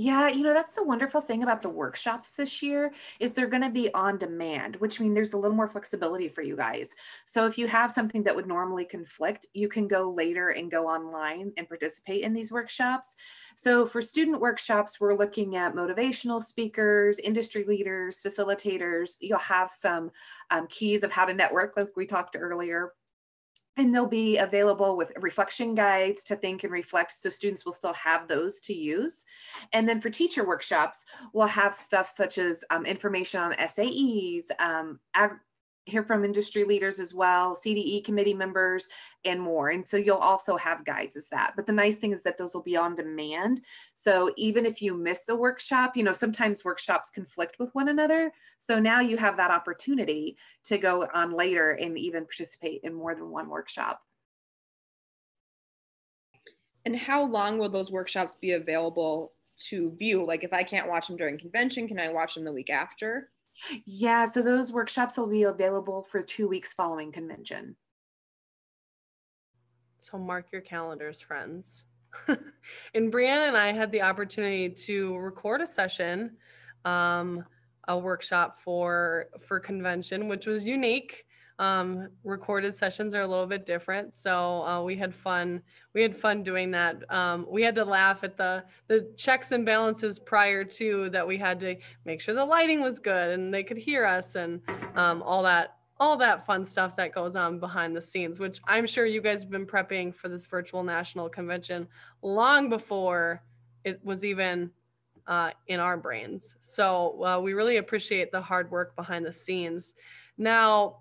Yeah, 0.00 0.28
you 0.28 0.44
know, 0.44 0.54
that's 0.54 0.74
the 0.74 0.84
wonderful 0.84 1.20
thing 1.20 1.42
about 1.42 1.60
the 1.60 1.68
workshops 1.68 2.30
this 2.30 2.62
year 2.62 2.92
is 3.18 3.32
they're 3.34 3.48
going 3.48 3.64
to 3.64 3.68
be 3.68 3.92
on 3.94 4.16
demand, 4.16 4.76
which 4.76 5.00
means 5.00 5.12
there's 5.12 5.32
a 5.32 5.36
little 5.36 5.56
more 5.56 5.66
flexibility 5.66 6.28
for 6.28 6.40
you 6.40 6.54
guys. 6.54 6.94
So 7.24 7.46
if 7.48 7.58
you 7.58 7.66
have 7.66 7.90
something 7.90 8.22
that 8.22 8.36
would 8.36 8.46
normally 8.46 8.84
conflict, 8.84 9.46
you 9.54 9.68
can 9.68 9.88
go 9.88 10.08
later 10.08 10.50
and 10.50 10.70
go 10.70 10.86
online 10.86 11.52
and 11.56 11.66
participate 11.66 12.22
in 12.22 12.32
these 12.32 12.52
workshops. 12.52 13.16
So 13.56 13.86
for 13.86 14.00
student 14.00 14.40
workshops, 14.40 15.00
we're 15.00 15.18
looking 15.18 15.56
at 15.56 15.74
motivational 15.74 16.40
speakers, 16.40 17.18
industry 17.18 17.64
leaders, 17.66 18.22
facilitators. 18.22 19.16
You'll 19.20 19.38
have 19.38 19.68
some 19.68 20.12
um, 20.52 20.68
keys 20.68 21.02
of 21.02 21.10
how 21.10 21.24
to 21.24 21.34
network, 21.34 21.76
like 21.76 21.88
we 21.96 22.06
talked 22.06 22.36
earlier 22.38 22.92
and 23.78 23.94
they'll 23.94 24.06
be 24.06 24.36
available 24.38 24.96
with 24.96 25.12
reflection 25.20 25.74
guides 25.74 26.24
to 26.24 26.36
think 26.36 26.64
and 26.64 26.72
reflect 26.72 27.12
so 27.12 27.28
students 27.28 27.64
will 27.64 27.72
still 27.72 27.94
have 27.94 28.28
those 28.28 28.60
to 28.62 28.74
use. 28.74 29.24
And 29.72 29.88
then 29.88 30.00
for 30.00 30.10
teacher 30.10 30.46
workshops 30.46 31.06
we'll 31.32 31.46
have 31.46 31.74
stuff 31.74 32.12
such 32.14 32.38
as 32.38 32.64
um, 32.70 32.84
information 32.84 33.40
on 33.40 33.52
saes 33.52 34.50
um, 34.58 34.98
ag- 35.14 35.38
hear 35.88 36.04
from 36.04 36.24
industry 36.24 36.64
leaders 36.64 37.00
as 37.00 37.14
well, 37.14 37.56
CDE 37.56 38.04
committee 38.04 38.34
members, 38.34 38.88
and 39.24 39.40
more. 39.40 39.70
And 39.70 39.86
so 39.86 39.96
you'll 39.96 40.16
also 40.16 40.56
have 40.56 40.84
guides 40.84 41.16
as 41.16 41.28
that. 41.30 41.54
But 41.56 41.66
the 41.66 41.72
nice 41.72 41.96
thing 41.96 42.12
is 42.12 42.22
that 42.22 42.38
those 42.38 42.54
will 42.54 42.62
be 42.62 42.76
on 42.76 42.94
demand. 42.94 43.60
So 43.94 44.32
even 44.36 44.66
if 44.66 44.80
you 44.82 44.94
miss 44.94 45.28
a 45.28 45.36
workshop, 45.36 45.96
you 45.96 46.02
know, 46.02 46.12
sometimes 46.12 46.64
workshops 46.64 47.10
conflict 47.10 47.58
with 47.58 47.74
one 47.74 47.88
another. 47.88 48.32
So 48.58 48.78
now 48.78 49.00
you 49.00 49.16
have 49.16 49.36
that 49.36 49.50
opportunity 49.50 50.36
to 50.64 50.78
go 50.78 51.06
on 51.14 51.32
later 51.32 51.72
and 51.72 51.98
even 51.98 52.24
participate 52.24 52.82
in 52.84 52.94
more 52.94 53.14
than 53.14 53.30
one 53.30 53.48
workshop. 53.48 54.00
And 56.84 56.96
how 56.96 57.24
long 57.24 57.58
will 57.58 57.68
those 57.68 57.90
workshops 57.90 58.36
be 58.36 58.52
available 58.52 59.32
to 59.68 59.90
view? 59.98 60.24
Like 60.24 60.44
if 60.44 60.52
I 60.52 60.62
can't 60.62 60.88
watch 60.88 61.08
them 61.08 61.16
during 61.16 61.38
convention, 61.38 61.88
can 61.88 61.98
I 61.98 62.08
watch 62.10 62.34
them 62.34 62.44
the 62.44 62.52
week 62.52 62.70
after? 62.70 63.30
Yeah, 63.84 64.26
so 64.26 64.42
those 64.42 64.72
workshops 64.72 65.16
will 65.16 65.28
be 65.28 65.44
available 65.44 66.02
for 66.02 66.22
two 66.22 66.48
weeks 66.48 66.72
following 66.72 67.12
convention. 67.12 67.76
So 70.00 70.18
mark 70.18 70.46
your 70.52 70.62
calendars, 70.62 71.20
friends. 71.20 71.84
and 72.28 73.12
Brianna 73.12 73.48
and 73.48 73.56
I 73.56 73.72
had 73.72 73.92
the 73.92 74.02
opportunity 74.02 74.70
to 74.70 75.16
record 75.16 75.60
a 75.60 75.66
session, 75.66 76.36
um, 76.84 77.44
a 77.88 77.98
workshop 77.98 78.58
for 78.58 79.26
for 79.46 79.60
convention, 79.60 80.28
which 80.28 80.46
was 80.46 80.66
unique 80.66 81.26
um, 81.58 82.08
recorded 82.24 82.74
sessions 82.74 83.14
are 83.14 83.22
a 83.22 83.26
little 83.26 83.46
bit 83.46 83.66
different. 83.66 84.14
So 84.14 84.62
uh, 84.64 84.82
we 84.82 84.96
had 84.96 85.14
fun 85.14 85.62
we 85.94 86.02
had 86.02 86.16
fun 86.16 86.42
doing 86.42 86.70
that. 86.72 87.02
Um, 87.12 87.46
we 87.48 87.62
had 87.62 87.74
to 87.76 87.84
laugh 87.84 88.22
at 88.22 88.36
the 88.36 88.64
the 88.86 89.10
checks 89.16 89.52
and 89.52 89.66
balances 89.66 90.18
prior 90.18 90.64
to 90.64 91.10
that 91.10 91.26
we 91.26 91.36
had 91.36 91.58
to 91.60 91.76
make 92.04 92.20
sure 92.20 92.34
the 92.34 92.44
lighting 92.44 92.80
was 92.80 92.98
good 92.98 93.30
and 93.30 93.52
they 93.52 93.64
could 93.64 93.78
hear 93.78 94.04
us 94.04 94.34
and 94.34 94.60
um, 94.94 95.22
all 95.22 95.42
that 95.42 95.74
all 96.00 96.16
that 96.16 96.46
fun 96.46 96.64
stuff 96.64 96.94
that 96.94 97.12
goes 97.12 97.34
on 97.34 97.58
behind 97.58 97.96
the 97.96 98.00
scenes 98.00 98.38
which 98.38 98.60
i'm 98.68 98.86
sure 98.86 99.04
you 99.04 99.20
guys 99.20 99.40
have 99.40 99.50
been 99.50 99.66
prepping 99.66 100.14
for 100.14 100.28
this 100.28 100.46
virtual 100.46 100.84
national 100.84 101.28
convention 101.28 101.88
long 102.22 102.68
before 102.68 103.42
it 103.82 103.98
was 104.04 104.24
even 104.24 104.70
uh, 105.28 105.50
in 105.66 105.78
our 105.78 105.96
brains. 105.96 106.56
So 106.60 107.22
uh, 107.22 107.40
we 107.40 107.52
really 107.52 107.76
appreciate 107.76 108.32
the 108.32 108.40
hard 108.40 108.70
work 108.70 108.96
behind 108.96 109.24
the 109.24 109.32
scenes. 109.32 109.94
Now 110.38 111.00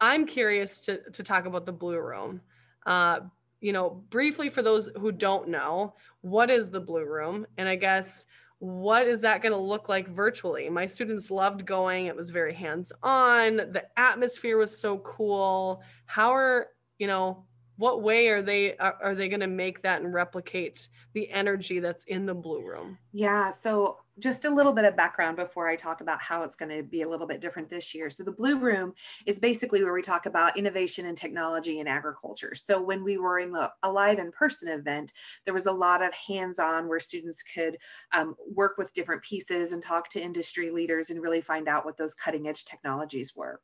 I'm 0.00 0.26
curious 0.26 0.80
to, 0.82 1.10
to 1.10 1.22
talk 1.22 1.46
about 1.46 1.66
the 1.66 1.72
Blue 1.72 1.98
Room. 1.98 2.40
Uh, 2.86 3.20
you 3.60 3.72
know, 3.72 4.02
briefly 4.10 4.48
for 4.48 4.62
those 4.62 4.88
who 4.98 5.12
don't 5.12 5.48
know, 5.48 5.94
what 6.22 6.50
is 6.50 6.70
the 6.70 6.80
Blue 6.80 7.04
Room? 7.04 7.46
And 7.58 7.68
I 7.68 7.76
guess 7.76 8.24
what 8.58 9.06
is 9.06 9.20
that 9.22 9.42
going 9.42 9.52
to 9.52 9.58
look 9.58 9.88
like 9.88 10.08
virtually? 10.08 10.68
My 10.68 10.86
students 10.86 11.30
loved 11.30 11.64
going. 11.64 12.06
It 12.06 12.16
was 12.16 12.30
very 12.30 12.54
hands 12.54 12.92
on. 13.02 13.56
The 13.56 13.84
atmosphere 13.96 14.58
was 14.58 14.76
so 14.76 14.98
cool. 14.98 15.82
How 16.06 16.34
are, 16.34 16.68
you 16.98 17.06
know, 17.06 17.44
what 17.80 18.02
way 18.02 18.28
are 18.28 18.42
they 18.42 18.76
are, 18.76 18.96
are 19.02 19.14
they 19.14 19.28
going 19.28 19.40
to 19.40 19.46
make 19.46 19.80
that 19.82 20.02
and 20.02 20.12
replicate 20.12 20.88
the 21.14 21.30
energy 21.30 21.80
that's 21.80 22.04
in 22.04 22.26
the 22.26 22.34
blue 22.34 22.62
room 22.62 22.98
yeah 23.12 23.50
so 23.50 23.96
just 24.18 24.44
a 24.44 24.50
little 24.50 24.72
bit 24.72 24.84
of 24.84 24.96
background 24.96 25.36
before 25.36 25.68
I 25.68 25.76
talk 25.76 26.00
about 26.00 26.20
how 26.20 26.42
it's 26.42 26.56
going 26.56 26.76
to 26.76 26.82
be 26.82 27.02
a 27.02 27.08
little 27.08 27.26
bit 27.26 27.40
different 27.40 27.70
this 27.70 27.94
year. 27.94 28.10
So, 28.10 28.22
the 28.22 28.30
Blue 28.30 28.58
Room 28.58 28.92
is 29.26 29.38
basically 29.38 29.82
where 29.82 29.94
we 29.94 30.02
talk 30.02 30.26
about 30.26 30.58
innovation 30.58 31.06
and 31.06 31.16
technology 31.16 31.80
in 31.80 31.88
agriculture. 31.88 32.54
So, 32.54 32.80
when 32.80 33.02
we 33.02 33.18
were 33.18 33.38
in 33.38 33.50
the, 33.50 33.72
a 33.82 33.90
live 33.90 34.18
in 34.18 34.30
person 34.30 34.68
event, 34.68 35.12
there 35.44 35.54
was 35.54 35.66
a 35.66 35.72
lot 35.72 36.02
of 36.02 36.12
hands 36.12 36.58
on 36.58 36.86
where 36.86 37.00
students 37.00 37.42
could 37.42 37.78
um, 38.12 38.34
work 38.54 38.76
with 38.76 38.92
different 38.92 39.22
pieces 39.22 39.72
and 39.72 39.82
talk 39.82 40.08
to 40.10 40.22
industry 40.22 40.70
leaders 40.70 41.10
and 41.10 41.22
really 41.22 41.40
find 41.40 41.66
out 41.68 41.84
what 41.84 41.96
those 41.96 42.14
cutting 42.14 42.46
edge 42.46 42.64
technologies 42.64 43.34
were. 43.34 43.60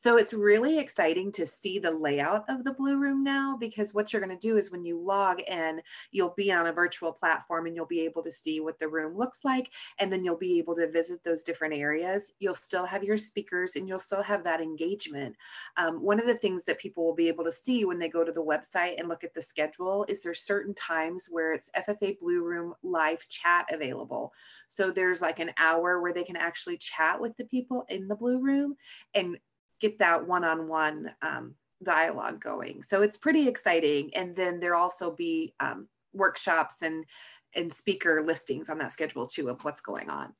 So 0.00 0.16
it's 0.16 0.32
really 0.32 0.78
exciting 0.78 1.32
to 1.32 1.44
see 1.44 1.80
the 1.80 1.90
layout 1.90 2.44
of 2.48 2.62
the 2.62 2.72
Blue 2.72 2.98
Room 2.98 3.24
now 3.24 3.56
because 3.58 3.92
what 3.92 4.12
you're 4.12 4.22
going 4.22 4.38
to 4.38 4.48
do 4.48 4.56
is 4.56 4.70
when 4.70 4.84
you 4.84 4.96
log 4.96 5.40
in, 5.40 5.82
you'll 6.12 6.34
be 6.36 6.52
on 6.52 6.68
a 6.68 6.72
virtual 6.72 7.12
platform 7.12 7.66
and 7.66 7.74
you'll 7.74 7.84
be 7.84 8.02
able 8.02 8.22
to 8.22 8.30
see 8.30 8.60
what 8.60 8.78
the 8.78 8.86
room 8.86 9.18
looks 9.18 9.44
like. 9.44 9.72
And 9.98 10.12
then 10.12 10.22
you'll 10.22 10.36
be 10.38 10.56
able 10.60 10.76
to 10.76 10.88
visit 10.88 11.24
those 11.24 11.42
different 11.42 11.74
areas. 11.74 12.32
You'll 12.38 12.54
still 12.54 12.86
have 12.86 13.02
your 13.02 13.16
speakers 13.16 13.74
and 13.74 13.88
you'll 13.88 13.98
still 13.98 14.22
have 14.22 14.44
that 14.44 14.60
engagement. 14.60 15.34
Um, 15.76 16.00
one 16.00 16.20
of 16.20 16.26
the 16.26 16.36
things 16.36 16.64
that 16.66 16.78
people 16.78 17.04
will 17.04 17.16
be 17.16 17.26
able 17.26 17.42
to 17.42 17.50
see 17.50 17.84
when 17.84 17.98
they 17.98 18.08
go 18.08 18.22
to 18.22 18.30
the 18.30 18.40
website 18.40 19.00
and 19.00 19.08
look 19.08 19.24
at 19.24 19.34
the 19.34 19.42
schedule 19.42 20.06
is 20.08 20.22
there's 20.22 20.42
certain 20.42 20.74
times 20.74 21.26
where 21.28 21.52
it's 21.52 21.70
FFA 21.76 22.20
Blue 22.20 22.44
Room 22.44 22.72
live 22.84 23.28
chat 23.28 23.66
available. 23.72 24.32
So 24.68 24.92
there's 24.92 25.20
like 25.20 25.40
an 25.40 25.50
hour 25.58 26.00
where 26.00 26.12
they 26.12 26.22
can 26.22 26.36
actually 26.36 26.76
chat 26.76 27.20
with 27.20 27.36
the 27.36 27.46
people 27.46 27.84
in 27.88 28.06
the 28.06 28.14
Blue 28.14 28.38
Room 28.38 28.76
and 29.12 29.36
get 29.80 29.98
that 29.98 30.26
one-on-one 30.26 31.10
um, 31.22 31.54
dialogue 31.82 32.40
going. 32.40 32.82
So 32.82 33.02
it's 33.02 33.16
pretty 33.16 33.48
exciting. 33.48 34.10
And 34.14 34.34
then 34.34 34.60
there'll 34.60 34.82
also 34.82 35.12
be 35.14 35.54
um, 35.60 35.88
workshops 36.12 36.82
and 36.82 37.04
and 37.54 37.72
speaker 37.72 38.22
listings 38.22 38.68
on 38.68 38.76
that 38.78 38.92
schedule 38.92 39.26
too 39.26 39.48
of 39.48 39.64
what's 39.64 39.80
going 39.80 40.10
on. 40.10 40.34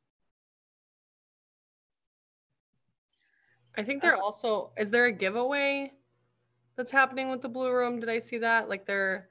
I 3.77 3.83
think 3.83 4.03
they're 4.03 4.17
also 4.17 4.73
is 4.77 4.91
there 4.91 5.07
a 5.07 5.13
giveaway 5.13 5.93
that's 6.77 6.93
happening 6.93 7.31
with 7.31 7.41
the 7.41 7.49
Blue 7.49 7.73
Room? 7.73 8.01
Did 8.01 8.09
I 8.09 8.19
see 8.19 8.39
that? 8.39 8.69
Like 8.69 8.87
they're 8.87 9.29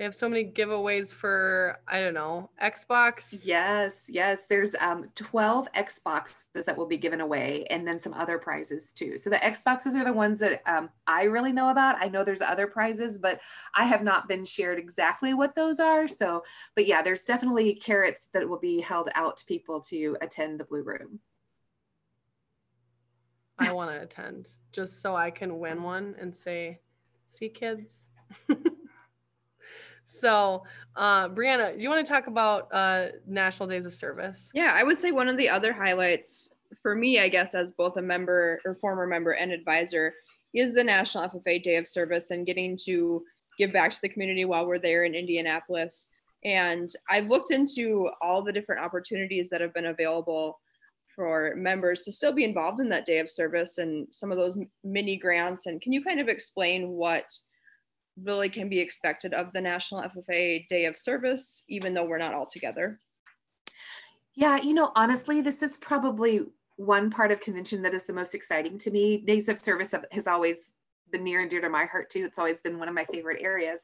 they 0.00 0.04
have 0.04 0.14
so 0.14 0.30
many 0.30 0.50
giveaways 0.50 1.12
for 1.12 1.78
I 1.86 2.00
don't 2.00 2.14
know 2.14 2.48
Xbox. 2.64 3.38
Yes, 3.44 4.06
yes. 4.08 4.46
There's 4.46 4.74
um 4.80 5.10
12 5.14 5.70
Xboxes 5.72 6.64
that 6.64 6.74
will 6.74 6.86
be 6.86 6.96
given 6.96 7.20
away, 7.20 7.66
and 7.68 7.86
then 7.86 7.98
some 7.98 8.14
other 8.14 8.38
prizes 8.38 8.94
too. 8.94 9.18
So 9.18 9.28
the 9.28 9.36
Xboxes 9.36 9.94
are 9.94 10.04
the 10.06 10.12
ones 10.14 10.38
that 10.38 10.62
um, 10.64 10.88
I 11.06 11.24
really 11.24 11.52
know 11.52 11.68
about. 11.68 12.00
I 12.00 12.08
know 12.08 12.24
there's 12.24 12.40
other 12.40 12.66
prizes, 12.66 13.18
but 13.18 13.42
I 13.74 13.84
have 13.84 14.02
not 14.02 14.26
been 14.26 14.42
shared 14.42 14.78
exactly 14.78 15.34
what 15.34 15.54
those 15.54 15.80
are. 15.80 16.08
So, 16.08 16.44
but 16.74 16.86
yeah, 16.86 17.02
there's 17.02 17.24
definitely 17.24 17.74
carrots 17.74 18.30
that 18.32 18.48
will 18.48 18.58
be 18.58 18.80
held 18.80 19.10
out 19.14 19.36
to 19.36 19.44
people 19.44 19.82
to 19.82 20.16
attend 20.22 20.58
the 20.58 20.64
Blue 20.64 20.82
Room. 20.82 21.20
I 23.58 23.70
want 23.72 23.90
to 23.90 24.00
attend 24.00 24.48
just 24.72 25.02
so 25.02 25.14
I 25.14 25.30
can 25.30 25.58
win 25.58 25.82
one 25.82 26.14
and 26.18 26.34
say, 26.34 26.80
"See, 27.26 27.50
kids." 27.50 28.06
So, 30.18 30.64
uh, 30.96 31.28
Brianna, 31.28 31.76
do 31.76 31.82
you 31.82 31.88
want 31.88 32.04
to 32.04 32.12
talk 32.12 32.26
about 32.26 32.68
uh, 32.72 33.06
National 33.26 33.68
Days 33.68 33.86
of 33.86 33.92
Service? 33.92 34.50
Yeah, 34.54 34.72
I 34.74 34.82
would 34.82 34.98
say 34.98 35.12
one 35.12 35.28
of 35.28 35.36
the 35.36 35.48
other 35.48 35.72
highlights 35.72 36.52
for 36.82 36.94
me, 36.94 37.20
I 37.20 37.28
guess, 37.28 37.54
as 37.54 37.72
both 37.72 37.96
a 37.96 38.02
member 38.02 38.60
or 38.64 38.74
former 38.74 39.06
member 39.06 39.32
and 39.32 39.52
advisor, 39.52 40.14
is 40.54 40.74
the 40.74 40.84
National 40.84 41.28
FFA 41.28 41.62
Day 41.62 41.76
of 41.76 41.86
Service 41.86 42.30
and 42.30 42.46
getting 42.46 42.76
to 42.84 43.22
give 43.58 43.72
back 43.72 43.92
to 43.92 43.98
the 44.02 44.08
community 44.08 44.44
while 44.44 44.66
we're 44.66 44.78
there 44.78 45.04
in 45.04 45.14
Indianapolis. 45.14 46.10
And 46.44 46.90
I've 47.08 47.28
looked 47.28 47.50
into 47.50 48.10
all 48.22 48.42
the 48.42 48.52
different 48.52 48.82
opportunities 48.82 49.50
that 49.50 49.60
have 49.60 49.74
been 49.74 49.86
available 49.86 50.58
for 51.14 51.54
members 51.56 52.02
to 52.04 52.12
still 52.12 52.32
be 52.32 52.44
involved 52.44 52.80
in 52.80 52.88
that 52.88 53.04
day 53.04 53.18
of 53.18 53.30
service 53.30 53.78
and 53.78 54.06
some 54.10 54.30
of 54.30 54.38
those 54.38 54.56
mini 54.82 55.16
grants. 55.16 55.66
And 55.66 55.80
can 55.80 55.92
you 55.92 56.02
kind 56.02 56.20
of 56.20 56.28
explain 56.28 56.88
what 56.88 57.24
really 58.24 58.48
can 58.48 58.68
be 58.68 58.78
expected 58.78 59.34
of 59.34 59.52
the 59.52 59.60
National 59.60 60.02
FFA 60.02 60.66
Day 60.68 60.86
of 60.86 60.96
Service, 60.96 61.62
even 61.68 61.94
though 61.94 62.04
we're 62.04 62.18
not 62.18 62.34
all 62.34 62.46
together? 62.46 63.00
Yeah, 64.34 64.60
you 64.60 64.74
know, 64.74 64.92
honestly, 64.96 65.40
this 65.40 65.62
is 65.62 65.76
probably 65.76 66.40
one 66.76 67.10
part 67.10 67.30
of 67.30 67.40
convention 67.40 67.82
that 67.82 67.94
is 67.94 68.04
the 68.04 68.12
most 68.12 68.34
exciting 68.34 68.78
to 68.78 68.90
me. 68.90 69.18
Days 69.18 69.48
of 69.48 69.58
Service 69.58 69.94
has 70.12 70.26
always 70.26 70.74
been 71.10 71.24
near 71.24 71.40
and 71.40 71.50
dear 71.50 71.60
to 71.60 71.68
my 71.68 71.84
heart 71.84 72.10
too. 72.10 72.24
It's 72.24 72.38
always 72.38 72.60
been 72.60 72.78
one 72.78 72.88
of 72.88 72.94
my 72.94 73.04
favorite 73.04 73.42
areas. 73.42 73.82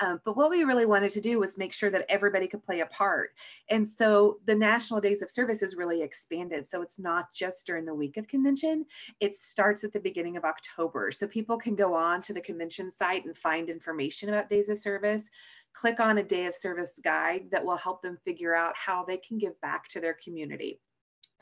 Um, 0.00 0.20
but 0.24 0.36
what 0.36 0.50
we 0.50 0.64
really 0.64 0.86
wanted 0.86 1.10
to 1.12 1.20
do 1.20 1.38
was 1.38 1.58
make 1.58 1.72
sure 1.72 1.90
that 1.90 2.06
everybody 2.08 2.48
could 2.48 2.64
play 2.64 2.80
a 2.80 2.86
part. 2.86 3.30
And 3.70 3.86
so 3.86 4.38
the 4.46 4.54
National 4.54 5.00
Days 5.00 5.22
of 5.22 5.30
Service 5.30 5.62
is 5.62 5.76
really 5.76 6.02
expanded. 6.02 6.66
So 6.66 6.82
it's 6.82 6.98
not 6.98 7.32
just 7.32 7.66
during 7.66 7.84
the 7.84 7.94
week 7.94 8.16
of 8.16 8.28
convention, 8.28 8.86
it 9.20 9.36
starts 9.36 9.84
at 9.84 9.92
the 9.92 10.00
beginning 10.00 10.36
of 10.36 10.44
October. 10.44 11.10
So 11.10 11.26
people 11.26 11.56
can 11.56 11.74
go 11.74 11.94
on 11.94 12.22
to 12.22 12.32
the 12.32 12.40
convention 12.40 12.90
site 12.90 13.24
and 13.24 13.36
find 13.36 13.68
information 13.68 14.28
about 14.28 14.48
Days 14.48 14.68
of 14.68 14.78
Service. 14.78 15.30
Click 15.72 16.00
on 16.00 16.18
a 16.18 16.22
day 16.22 16.46
of 16.46 16.54
service 16.54 17.00
guide 17.02 17.44
that 17.50 17.64
will 17.64 17.76
help 17.76 18.02
them 18.02 18.18
figure 18.24 18.54
out 18.54 18.76
how 18.76 19.04
they 19.04 19.16
can 19.16 19.38
give 19.38 19.58
back 19.62 19.88
to 19.88 20.00
their 20.00 20.14
community. 20.22 20.80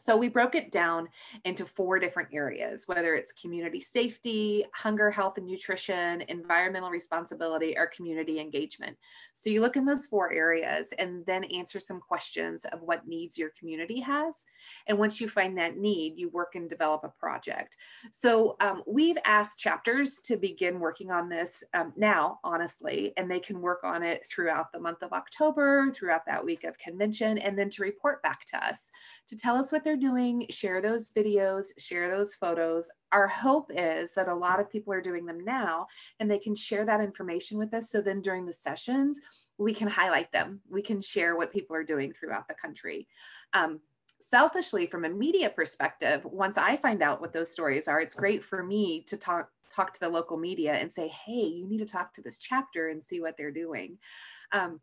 So 0.00 0.16
we 0.16 0.28
broke 0.28 0.54
it 0.54 0.73
down 0.73 1.09
into 1.45 1.64
four 1.64 1.99
different 1.99 2.30
areas, 2.33 2.85
whether 2.87 3.14
it's 3.14 3.33
community 3.33 3.80
safety, 3.80 4.64
hunger, 4.75 5.11
health 5.11 5.38
and 5.38 5.47
nutrition, 5.47 6.23
environmental 6.23 6.90
responsibility, 6.90 7.76
or 7.76 7.87
community 7.87 8.40
engagement. 8.40 8.97
So 9.35 9.50
you 9.50 9.61
look 9.61 9.76
in 9.76 9.85
those 9.85 10.07
four 10.07 10.33
areas 10.33 10.92
and 10.99 11.25
then 11.26 11.45
answer 11.45 11.80
some 11.80 12.00
questions 12.00 12.64
of 12.66 12.83
what 12.83 13.07
needs 13.07 13.37
your 13.37 13.50
community 13.50 14.00
has. 14.00 14.45
And 14.87 14.99
once 14.99 15.21
you 15.21 15.28
find 15.28 15.57
that 15.59 15.76
need, 15.76 16.19
you 16.19 16.28
work 16.30 16.54
and 16.54 16.69
develop 16.69 17.04
a 17.04 17.09
project. 17.09 17.76
So 18.11 18.57
um, 18.61 18.83
we've 18.87 19.19
asked 19.25 19.59
chapters 19.59 20.16
to 20.25 20.37
begin 20.37 20.80
working 20.80 21.11
on 21.11 21.28
this 21.28 21.62
um, 21.75 21.92
now, 21.97 22.40
honestly, 22.42 23.12
and 23.16 23.30
they 23.30 23.40
can 23.40 23.61
work 23.61 23.85
on 23.85 24.02
it 24.02 24.26
throughout 24.26 24.73
the 24.73 24.80
month 24.80 25.02
of 25.02 25.12
October, 25.12 25.90
throughout 25.92 26.26
that 26.26 26.45
week 26.45 26.64
of 26.64 26.78
convention, 26.78 27.38
and 27.38 27.59
then 27.59 27.71
to 27.71 27.83
report 27.83 28.23
back 28.23 28.45
to 28.47 28.64
us 28.64 28.90
to 29.26 29.37
tell 29.37 29.57
us 29.57 29.73
what 29.73 29.85
they're 29.85 29.90
doing, 29.97 30.47
share 30.51 30.81
those 30.81 31.09
videos, 31.09 31.67
share 31.79 32.11
those 32.11 32.35
photos. 32.35 32.91
Our 33.13 33.27
hope 33.27 33.71
is 33.75 34.15
that 34.15 34.29
a 34.29 34.35
lot 34.35 34.61
of 34.61 34.71
people 34.71 34.93
are 34.93 35.01
doing 35.01 35.27
them 35.27 35.45
now 35.45 35.87
and 36.19 36.31
they 36.31 36.39
can 36.39 36.55
share 36.55 36.85
that 36.85 37.01
information 37.01 37.59
with 37.59 37.75
us. 37.75 37.91
So 37.91 38.01
then 38.01 38.21
during 38.21 38.47
the 38.47 38.53
sessions, 38.53 39.21
we 39.59 39.75
can 39.75 39.89
highlight 39.89 40.33
them. 40.33 40.61
We 40.69 40.83
can 40.83 41.01
share 41.01 41.37
what 41.37 41.53
people 41.53 41.77
are 41.77 41.85
doing 41.85 42.13
throughout 42.13 42.49
the 42.49 42.55
country. 42.55 43.09
Um, 43.53 43.81
selfishly, 44.21 44.87
from 44.87 45.05
a 45.05 45.11
media 45.11 45.51
perspective, 45.51 46.25
once 46.25 46.57
I 46.59 46.77
find 46.77 47.03
out 47.03 47.21
what 47.21 47.33
those 47.33 47.53
stories 47.53 47.89
are, 47.89 48.01
it's 48.01 48.15
great 48.15 48.43
for 48.43 48.63
me 48.63 49.03
to 49.07 49.17
talk 49.17 49.51
talk 49.71 49.93
to 49.93 50.01
the 50.01 50.09
local 50.09 50.37
media 50.37 50.75
and 50.75 50.91
say, 50.91 51.07
hey, 51.07 51.45
you 51.45 51.65
need 51.65 51.79
to 51.79 51.85
talk 51.85 52.13
to 52.13 52.21
this 52.21 52.41
chapter 52.41 52.89
and 52.89 53.01
see 53.01 53.21
what 53.21 53.37
they're 53.37 53.53
doing. 53.53 53.99
Um, 54.51 54.81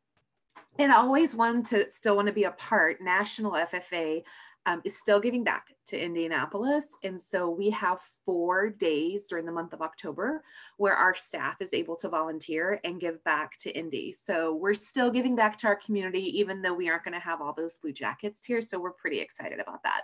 and 0.79 0.91
always 0.91 1.35
one 1.35 1.63
to 1.63 1.89
still 1.91 2.15
want 2.15 2.27
to 2.27 2.33
be 2.33 2.45
a 2.45 2.51
part 2.51 3.01
national 3.01 3.51
ffa 3.51 4.23
um, 4.67 4.81
is 4.83 4.99
still 4.99 5.21
giving 5.21 5.45
back 5.45 5.73
to 5.87 5.99
Indianapolis. 5.99 6.93
And 7.03 7.19
so 7.19 7.49
we 7.49 7.69
have 7.69 8.01
four 8.25 8.69
days 8.69 9.27
during 9.27 9.45
the 9.45 9.51
month 9.51 9.71
of 9.71 9.81
October 9.81 10.43
where 10.75 10.93
our 10.93 11.15
staff 11.15 11.55
is 11.61 11.73
able 11.73 11.95
to 11.95 12.09
volunteer 12.09 12.81
and 12.83 12.99
give 12.99 13.23
back 13.23 13.57
to 13.59 13.71
Indy. 13.71 14.11
So 14.11 14.53
we're 14.53 14.73
still 14.73 15.09
giving 15.09 15.37
back 15.37 15.57
to 15.59 15.67
our 15.67 15.77
community, 15.77 16.37
even 16.37 16.61
though 16.61 16.73
we 16.73 16.89
aren't 16.89 17.05
going 17.05 17.13
to 17.13 17.19
have 17.19 17.41
all 17.41 17.53
those 17.53 17.77
blue 17.77 17.93
jackets 17.93 18.45
here. 18.45 18.59
So 18.59 18.77
we're 18.77 18.91
pretty 18.91 19.21
excited 19.21 19.59
about 19.61 19.83
that. 19.83 20.01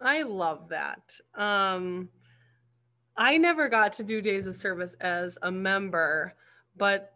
I 0.00 0.22
love 0.22 0.70
that. 0.70 1.14
Um, 1.34 2.08
I 3.18 3.36
never 3.36 3.68
got 3.68 3.92
to 3.94 4.02
do 4.02 4.22
days 4.22 4.46
of 4.46 4.56
service 4.56 4.94
as 5.02 5.36
a 5.42 5.52
member, 5.52 6.32
but 6.74 7.12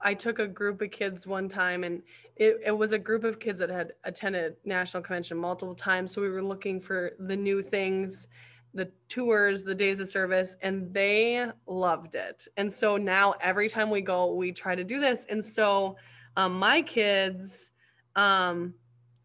I 0.00 0.14
took 0.14 0.38
a 0.38 0.46
group 0.46 0.80
of 0.80 0.90
kids 0.90 1.26
one 1.26 1.48
time 1.48 1.84
and 1.84 2.02
it, 2.36 2.60
it 2.64 2.72
was 2.72 2.92
a 2.92 2.98
group 2.98 3.24
of 3.24 3.40
kids 3.40 3.58
that 3.58 3.70
had 3.70 3.92
attended 4.04 4.56
national 4.64 5.02
convention 5.02 5.36
multiple 5.36 5.74
times. 5.74 6.12
So 6.12 6.22
we 6.22 6.28
were 6.28 6.42
looking 6.42 6.80
for 6.80 7.12
the 7.18 7.36
new 7.36 7.62
things, 7.62 8.28
the 8.74 8.90
tours, 9.08 9.64
the 9.64 9.74
days 9.74 9.98
of 10.00 10.08
service, 10.08 10.56
and 10.62 10.92
they 10.94 11.46
loved 11.66 12.14
it. 12.14 12.46
And 12.56 12.72
so 12.72 12.96
now 12.96 13.34
every 13.40 13.68
time 13.68 13.90
we 13.90 14.00
go, 14.00 14.32
we 14.32 14.52
try 14.52 14.74
to 14.74 14.84
do 14.84 15.00
this. 15.00 15.26
And 15.28 15.44
so 15.44 15.96
um, 16.36 16.58
my 16.58 16.82
kids 16.82 17.72
um, 18.14 18.74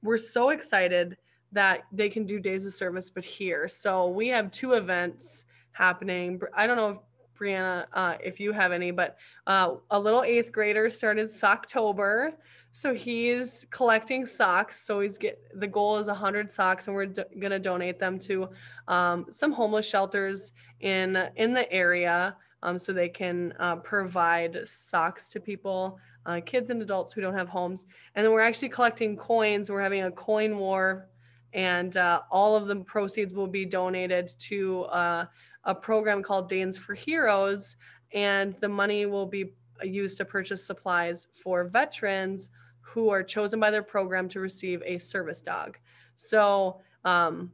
were 0.02 0.18
so 0.18 0.50
excited 0.50 1.18
that 1.52 1.84
they 1.92 2.10
can 2.10 2.26
do 2.26 2.40
days 2.40 2.66
of 2.66 2.74
service, 2.74 3.12
but 3.12 3.24
here. 3.24 3.68
So 3.68 4.08
we 4.08 4.28
have 4.30 4.50
two 4.50 4.74
events 4.74 5.46
happening. 5.72 6.42
I 6.56 6.66
don't 6.66 6.78
know 6.78 6.90
if 6.90 6.98
Brianna, 7.44 7.86
uh, 7.94 8.16
if 8.24 8.40
you 8.40 8.52
have 8.52 8.72
any, 8.72 8.92
but 8.92 9.18
uh, 9.48 9.76
a 9.92 10.00
little 10.00 10.24
eighth 10.24 10.52
grader 10.52 10.90
started 10.90 11.28
Socktober. 11.28 12.34
So 12.72 12.94
he's 12.94 13.68
collecting 13.70 14.26
socks. 14.26 14.84
So 14.84 15.02
he's 15.02 15.20
get 15.20 15.40
the 15.60 15.68
goal 15.68 15.98
is 15.98 16.08
100 16.08 16.50
socks, 16.50 16.88
and 16.88 16.96
we're 16.96 17.06
do- 17.06 17.24
gonna 17.40 17.60
donate 17.60 18.00
them 18.00 18.18
to 18.20 18.50
um, 18.88 19.28
some 19.30 19.52
homeless 19.52 19.88
shelters 19.88 20.54
in 20.80 21.18
in 21.36 21.54
the 21.54 21.72
area, 21.72 22.36
um, 22.64 22.80
so 22.80 22.92
they 22.92 23.10
can 23.10 23.54
uh, 23.60 23.76
provide 23.76 24.68
socks 24.68 25.30
to 25.30 25.40
people, 25.40 26.00
uh, 26.26 26.42
kids 26.44 26.72
and 26.72 26.82
adults 26.82 27.14
who 27.14 27.22
don't 27.22 27.36
have 27.36 27.48
homes. 27.48 27.86
And 28.16 28.26
then 28.26 28.34
we're 28.34 28.42
actually 28.42 28.70
collecting 28.70 29.18
coins. 29.18 29.70
We're 29.70 29.84
having 29.84 30.06
a 30.06 30.12
coin 30.12 30.58
war, 30.58 31.10
and 31.54 31.96
uh, 31.96 32.22
all 32.32 32.56
of 32.56 32.66
the 32.66 32.78
proceeds 32.78 33.36
will 33.36 33.46
be 33.46 33.66
donated 33.66 34.34
to 34.40 34.86
uh, 34.86 35.26
a 35.66 35.76
program 35.76 36.22
called 36.22 36.50
Danes 36.50 36.78
for 36.78 36.94
Heroes, 36.94 37.76
and 38.14 38.56
the 38.60 38.70
money 38.70 39.06
will 39.06 39.26
be 39.26 39.54
used 39.82 40.18
to 40.18 40.26
purchase 40.26 40.66
supplies 40.66 41.28
for 41.44 41.64
veterans 41.66 42.50
who 42.82 43.10
are 43.10 43.24
chosen 43.24 43.60
by 43.60 43.72
their 43.72 43.84
program 43.84 44.30
to 44.30 44.40
receive 44.40 44.82
a 44.86 44.98
service 44.98 45.42
dog. 45.42 45.78
So 46.16 46.80
um, 47.06 47.52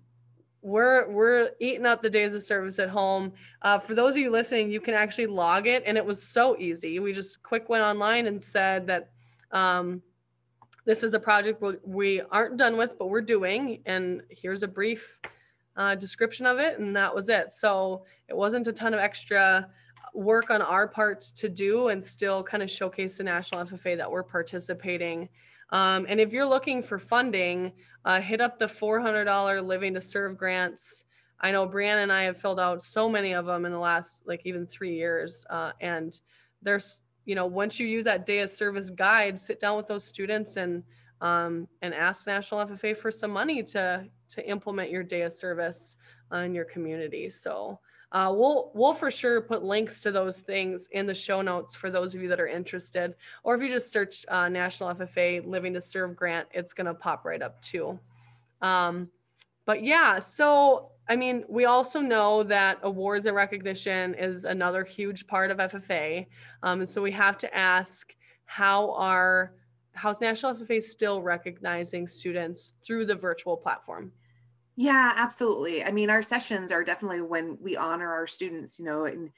we're 0.62 1.10
we're 1.10 1.51
eating 1.60 1.86
up 1.86 2.01
the 2.01 2.10
days 2.10 2.34
of 2.34 2.44
service 2.44 2.80
at 2.80 2.89
home. 2.89 3.32
Uh, 3.62 3.80
for 3.80 3.96
those 3.96 4.16
of 4.16 4.18
you 4.18 4.32
listening, 4.32 4.70
you 4.70 4.82
can 4.82 4.94
actually 4.94 5.28
log 5.28 5.68
it, 5.68 5.84
and 5.86 5.98
it 5.98 6.06
was 6.06 6.22
so 6.22 6.58
easy. 6.58 7.00
We 7.00 7.13
just 7.13 7.42
quick 7.44 7.70
went 7.70 7.84
online 7.84 8.28
and 8.28 8.44
said 8.44 8.88
that 8.88 9.12
um, 9.51 10.01
this 10.86 11.04
is 11.04 11.13
a 11.13 11.20
project 11.20 11.63
we 11.86 12.22
aren't 12.32 12.58
done 12.58 12.75
with, 12.78 12.98
but 12.98 13.08
we're 13.08 13.22
doing, 13.22 13.82
and 13.86 14.22
here's 14.30 14.63
a 14.63 14.68
brief 14.68 15.20
uh, 15.79 15.95
description 15.95 16.45
of 16.45 16.59
it, 16.59 16.77
and 16.77 16.93
that 16.93 17.15
was 17.15 17.29
it. 17.29 17.53
So 17.53 18.03
it 18.27 18.36
wasn't 18.36 18.67
a 18.67 18.74
ton 18.74 18.93
of 18.93 19.00
extra 19.00 19.67
work 20.13 20.51
on 20.51 20.62
our 20.62 20.89
part 20.89 21.21
to 21.21 21.48
do, 21.48 21.88
and 21.88 22.03
still 22.03 22.43
kind 22.43 22.62
of 22.62 22.69
showcase 22.69 23.17
the 23.17 23.24
national 23.24 23.63
FFA 23.65 23.95
that 23.95 24.12
we're 24.12 24.21
participating. 24.21 25.29
Um, 25.71 26.05
and 26.09 26.19
if 26.19 26.33
you're 26.33 26.45
looking 26.45 26.83
for 26.83 27.00
funding, 27.00 27.71
uh, 28.03 28.19
hit 28.19 28.41
up 28.41 28.59
the 28.59 28.65
$400 28.65 29.65
Living 29.65 29.93
to 29.93 30.01
Serve 30.01 30.38
grants. 30.38 31.05
I 31.39 31.51
know 31.51 31.65
Brianna 31.65 32.03
and 32.03 32.12
I 32.12 32.24
have 32.24 32.38
filled 32.38 32.59
out 32.59 32.81
so 32.81 33.07
many 33.07 33.33
of 33.33 33.45
them 33.45 33.65
in 33.65 33.71
the 33.71 33.79
last 33.79 34.24
like 34.25 34.41
even 34.43 34.67
three 34.67 34.95
years, 34.95 35.45
uh, 35.50 35.71
and 35.79 36.19
there's 36.62 37.03
you 37.25 37.36
know 37.36 37.45
once 37.45 37.79
you 37.79 37.88
use 37.88 38.03
that 38.03 38.25
day 38.25 38.39
of 38.39 38.50
service 38.50 38.89
guide, 38.89 39.39
sit 39.39 39.62
down 39.62 39.77
with 39.77 39.88
those 39.88 40.03
students 40.03 40.57
and 40.57 40.83
um, 41.21 41.69
and 41.81 41.93
ask 41.93 42.27
National 42.27 42.65
FFA 42.65 42.98
for 42.98 43.12
some 43.12 43.31
money 43.31 43.63
to 43.63 44.05
to 44.31 44.48
implement 44.48 44.91
your 44.91 45.03
day 45.03 45.21
of 45.24 45.33
service 45.33 45.95
in 46.31 46.53
your 46.53 46.65
community. 46.65 47.29
So 47.29 47.79
uh, 48.12 48.33
we'll 48.36 48.71
we'll 48.74 48.93
for 48.93 49.12
sure 49.12 49.41
put 49.41 49.63
links 49.63 50.01
to 50.01 50.12
those 50.12 50.39
things 50.39 50.88
in 50.91 51.05
the 51.05 51.13
show 51.13 51.41
notes 51.41 51.75
for 51.75 51.91
those 51.91 52.15
of 52.15 52.21
you 52.21 52.27
that 52.27 52.39
are 52.39 52.48
interested. 52.48 53.13
Or 53.43 53.55
if 53.55 53.62
you 53.62 53.69
just 53.69 53.91
search 53.91 54.25
uh, 54.29 54.50
National 54.50 54.93
FFA 54.95 55.45
Living 55.45 55.74
to 55.74 55.81
Serve 55.81 56.15
grant, 56.15 56.48
it's 56.51 56.74
gonna 56.74 56.93
pop 56.93 57.24
right 57.24 57.41
up 57.41 57.62
too. 57.62 58.00
Um, 58.62 59.09
but 59.65 59.83
yeah, 59.83 60.19
so 60.19 60.89
I 61.07 61.15
mean, 61.15 61.43
we 61.48 61.65
also 61.65 62.01
know 62.01 62.43
that 62.43 62.79
awards 62.81 63.27
and 63.27 63.36
recognition 63.36 64.15
is 64.15 64.45
another 64.45 64.83
huge 64.83 65.27
part 65.27 65.51
of 65.51 65.57
FFA. 65.57 66.25
Um, 66.63 66.81
and 66.81 66.89
so 66.89 67.01
we 67.01 67.12
have 67.12 67.38
to 67.39 67.55
ask 67.55 68.15
how 68.45 68.91
are 68.93 69.53
how's 69.93 70.21
National 70.21 70.55
FFA 70.55 70.81
still 70.81 71.21
recognizing 71.21 72.07
students 72.07 72.74
through 72.81 73.05
the 73.05 73.15
virtual 73.15 73.55
platform? 73.55 74.12
Yeah, 74.79 75.12
absolutely. 75.17 75.83
I 75.83 75.91
mean, 75.91 76.09
our 76.09 76.21
sessions 76.21 76.71
are 76.71 76.86
definitely 76.86 77.19
when 77.19 77.57
we 77.59 77.75
honor 77.75 78.13
our 78.13 78.25
students, 78.25 78.79
you 78.79 78.86
know, 78.86 79.03
and 79.03 79.29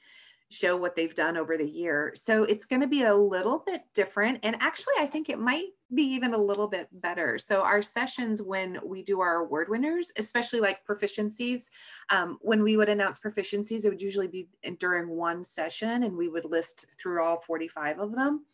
show 0.52 0.76
what 0.76 0.94
they've 0.94 1.16
done 1.16 1.36
over 1.36 1.56
the 1.56 1.68
year. 1.68 2.12
So 2.14 2.44
it's 2.44 2.64
going 2.64 2.80
to 2.80 2.86
be 2.86 3.02
a 3.02 3.14
little 3.16 3.58
bit 3.66 3.82
different. 3.92 4.38
And 4.44 4.54
actually, 4.60 4.94
I 5.00 5.06
think 5.06 5.28
it 5.28 5.40
might 5.40 5.70
be 5.92 6.04
even 6.04 6.32
a 6.32 6.38
little 6.38 6.68
bit 6.68 6.86
better. 6.92 7.38
So 7.38 7.62
our 7.62 7.82
sessions, 7.82 8.40
when 8.40 8.78
we 8.84 9.02
do 9.02 9.18
our 9.20 9.38
award 9.38 9.68
winners, 9.68 10.12
especially 10.16 10.60
like 10.60 10.86
proficiencies, 10.86 11.64
um, 12.10 12.38
when 12.40 12.62
we 12.62 12.76
would 12.76 12.88
announce 12.88 13.18
proficiencies, 13.18 13.84
it 13.84 13.88
would 13.88 14.00
usually 14.00 14.28
be 14.28 14.48
during 14.78 15.08
one 15.08 15.42
session 15.42 16.04
and 16.04 16.16
we 16.16 16.28
would 16.28 16.44
list 16.44 16.86
through 17.00 17.20
all 17.20 17.40
45 17.40 17.98
of 17.98 18.14
them. 18.14 18.46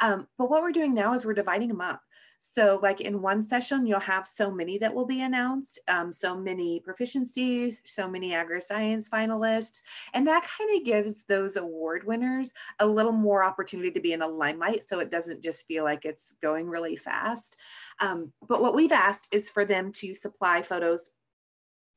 Um, 0.00 0.26
but 0.38 0.50
what 0.50 0.62
we're 0.62 0.72
doing 0.72 0.92
now 0.92 1.14
is 1.14 1.24
we're 1.24 1.34
dividing 1.34 1.68
them 1.68 1.80
up. 1.80 2.02
So 2.44 2.80
like 2.82 3.00
in 3.00 3.22
one 3.22 3.40
session, 3.44 3.86
you'll 3.86 4.00
have 4.00 4.26
so 4.26 4.50
many 4.50 4.76
that 4.78 4.92
will 4.92 5.06
be 5.06 5.22
announced, 5.22 5.78
um, 5.86 6.12
so 6.12 6.36
many 6.36 6.82
proficiencies, 6.84 7.80
so 7.84 8.08
many 8.08 8.34
agri-science 8.34 9.08
finalists, 9.08 9.82
and 10.12 10.26
that 10.26 10.44
kind 10.58 10.76
of 10.76 10.84
gives 10.84 11.24
those 11.24 11.56
award 11.56 12.04
winners 12.04 12.52
a 12.80 12.86
little 12.86 13.12
more 13.12 13.44
opportunity 13.44 13.92
to 13.92 14.00
be 14.00 14.12
in 14.12 14.18
the 14.18 14.26
limelight 14.26 14.82
so 14.82 14.98
it 14.98 15.08
doesn't 15.08 15.40
just 15.40 15.66
feel 15.66 15.84
like 15.84 16.04
it's 16.04 16.32
going 16.42 16.66
really 16.66 16.96
fast. 16.96 17.58
Um, 18.00 18.32
but 18.48 18.60
what 18.60 18.74
we've 18.74 18.90
asked 18.90 19.28
is 19.32 19.48
for 19.48 19.64
them 19.64 19.92
to 19.92 20.12
supply 20.12 20.62
photos 20.62 21.12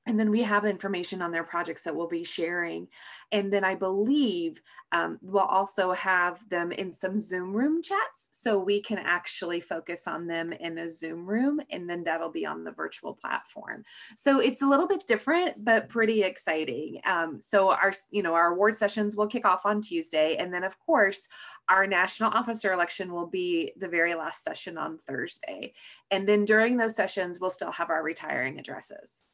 and 0.07 0.19
then 0.19 0.29
we 0.29 0.43
have 0.43 0.65
information 0.65 1.21
on 1.21 1.31
their 1.31 1.43
projects 1.43 1.83
that 1.83 1.95
we'll 1.95 2.07
be 2.07 2.24
sharing. 2.24 2.88
And 3.31 3.51
then 3.51 3.63
I 3.63 3.74
believe 3.74 4.62
um, 4.91 5.17
we'll 5.21 5.43
also 5.43 5.93
have 5.93 6.47
them 6.50 6.71
in 6.71 6.93
some 6.93 7.17
Zoom 7.17 7.53
room 7.53 7.81
chats 7.81 8.29
so 8.31 8.59
we 8.59 8.81
can 8.81 9.00
actually 9.00 9.59
focus 9.59 10.07
on 10.07 10.27
them 10.27 10.53
in 10.53 10.77
a 10.77 10.91
Zoom 10.91 11.25
room 11.25 11.59
and 11.71 11.89
then 11.89 12.03
that'll 12.03 12.31
be 12.31 12.45
on 12.45 12.63
the 12.63 12.71
virtual 12.71 13.13
platform. 13.13 13.83
So 14.15 14.39
it's 14.39 14.62
a 14.62 14.65
little 14.65 14.88
bit 14.88 15.05
different, 15.07 15.65
but 15.65 15.89
pretty 15.89 16.21
exciting. 16.24 17.01
Um, 17.05 17.41
so 17.41 17.71
our, 17.71 17.91
you 18.12 18.21
know, 18.21 18.35
our 18.35 18.53
award 18.53 18.75
sessions 18.75 19.15
will 19.15 19.27
kick 19.27 19.45
off 19.45 19.65
on 19.65 19.81
Tuesday. 19.81 20.38
And 20.38 20.53
then 20.53 20.63
of 20.63 20.79
course, 20.79 21.27
our 21.67 21.88
national 21.88 22.29
officer 22.29 22.71
election 22.71 23.12
will 23.12 23.27
be 23.27 23.74
the 23.77 23.88
very 23.88 24.13
last 24.13 24.43
session 24.43 24.77
on 24.77 25.00
Thursday. 25.07 25.74
And 26.12 26.29
then 26.29 26.45
during 26.45 26.77
those 26.77 26.95
sessions, 26.95 27.39
we'll 27.39 27.50
still 27.50 27.71
have 27.71 27.89
our 27.89 28.03
retiring 28.03 28.59
addresses. 28.59 29.25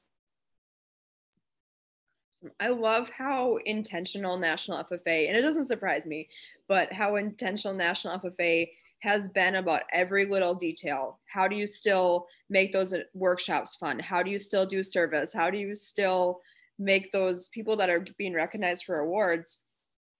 I 2.60 2.69
love 2.69 3.10
how 3.10 3.57
intentional 3.65 4.38
National 4.38 4.83
FFA, 4.83 5.27
and 5.27 5.38
it 5.38 5.41
doesn't 5.41 5.67
surprise 5.67 6.05
me, 6.05 6.27
but 6.67 6.91
how 6.91 7.15
intentional 7.15 7.75
National 7.75 8.19
FFA 8.19 8.69
has 9.00 9.27
been 9.27 9.55
about 9.55 9.83
every 9.91 10.25
little 10.25 10.53
detail. 10.53 11.19
How 11.25 11.48
do 11.48 11.55
you 11.55 11.67
still 11.67 12.27
make 12.50 12.71
those 12.71 12.93
uh, 12.93 13.00
workshops 13.13 13.75
fun? 13.75 14.00
How 14.00 14.21
do 14.24 14.29
you 14.31 14.39
still 14.39 14.65
do 14.65 14.83
service? 14.83 15.33
How 15.33 15.50
do 15.50 15.57
you 15.57 15.75
still 15.75 16.41
make 16.77 17.12
those 17.12 17.48
people 17.50 17.75
that 17.77 17.89
are 17.89 18.05
being 18.17 18.33
recognized 18.33 18.86
for 18.86 19.00
awards 19.00 19.65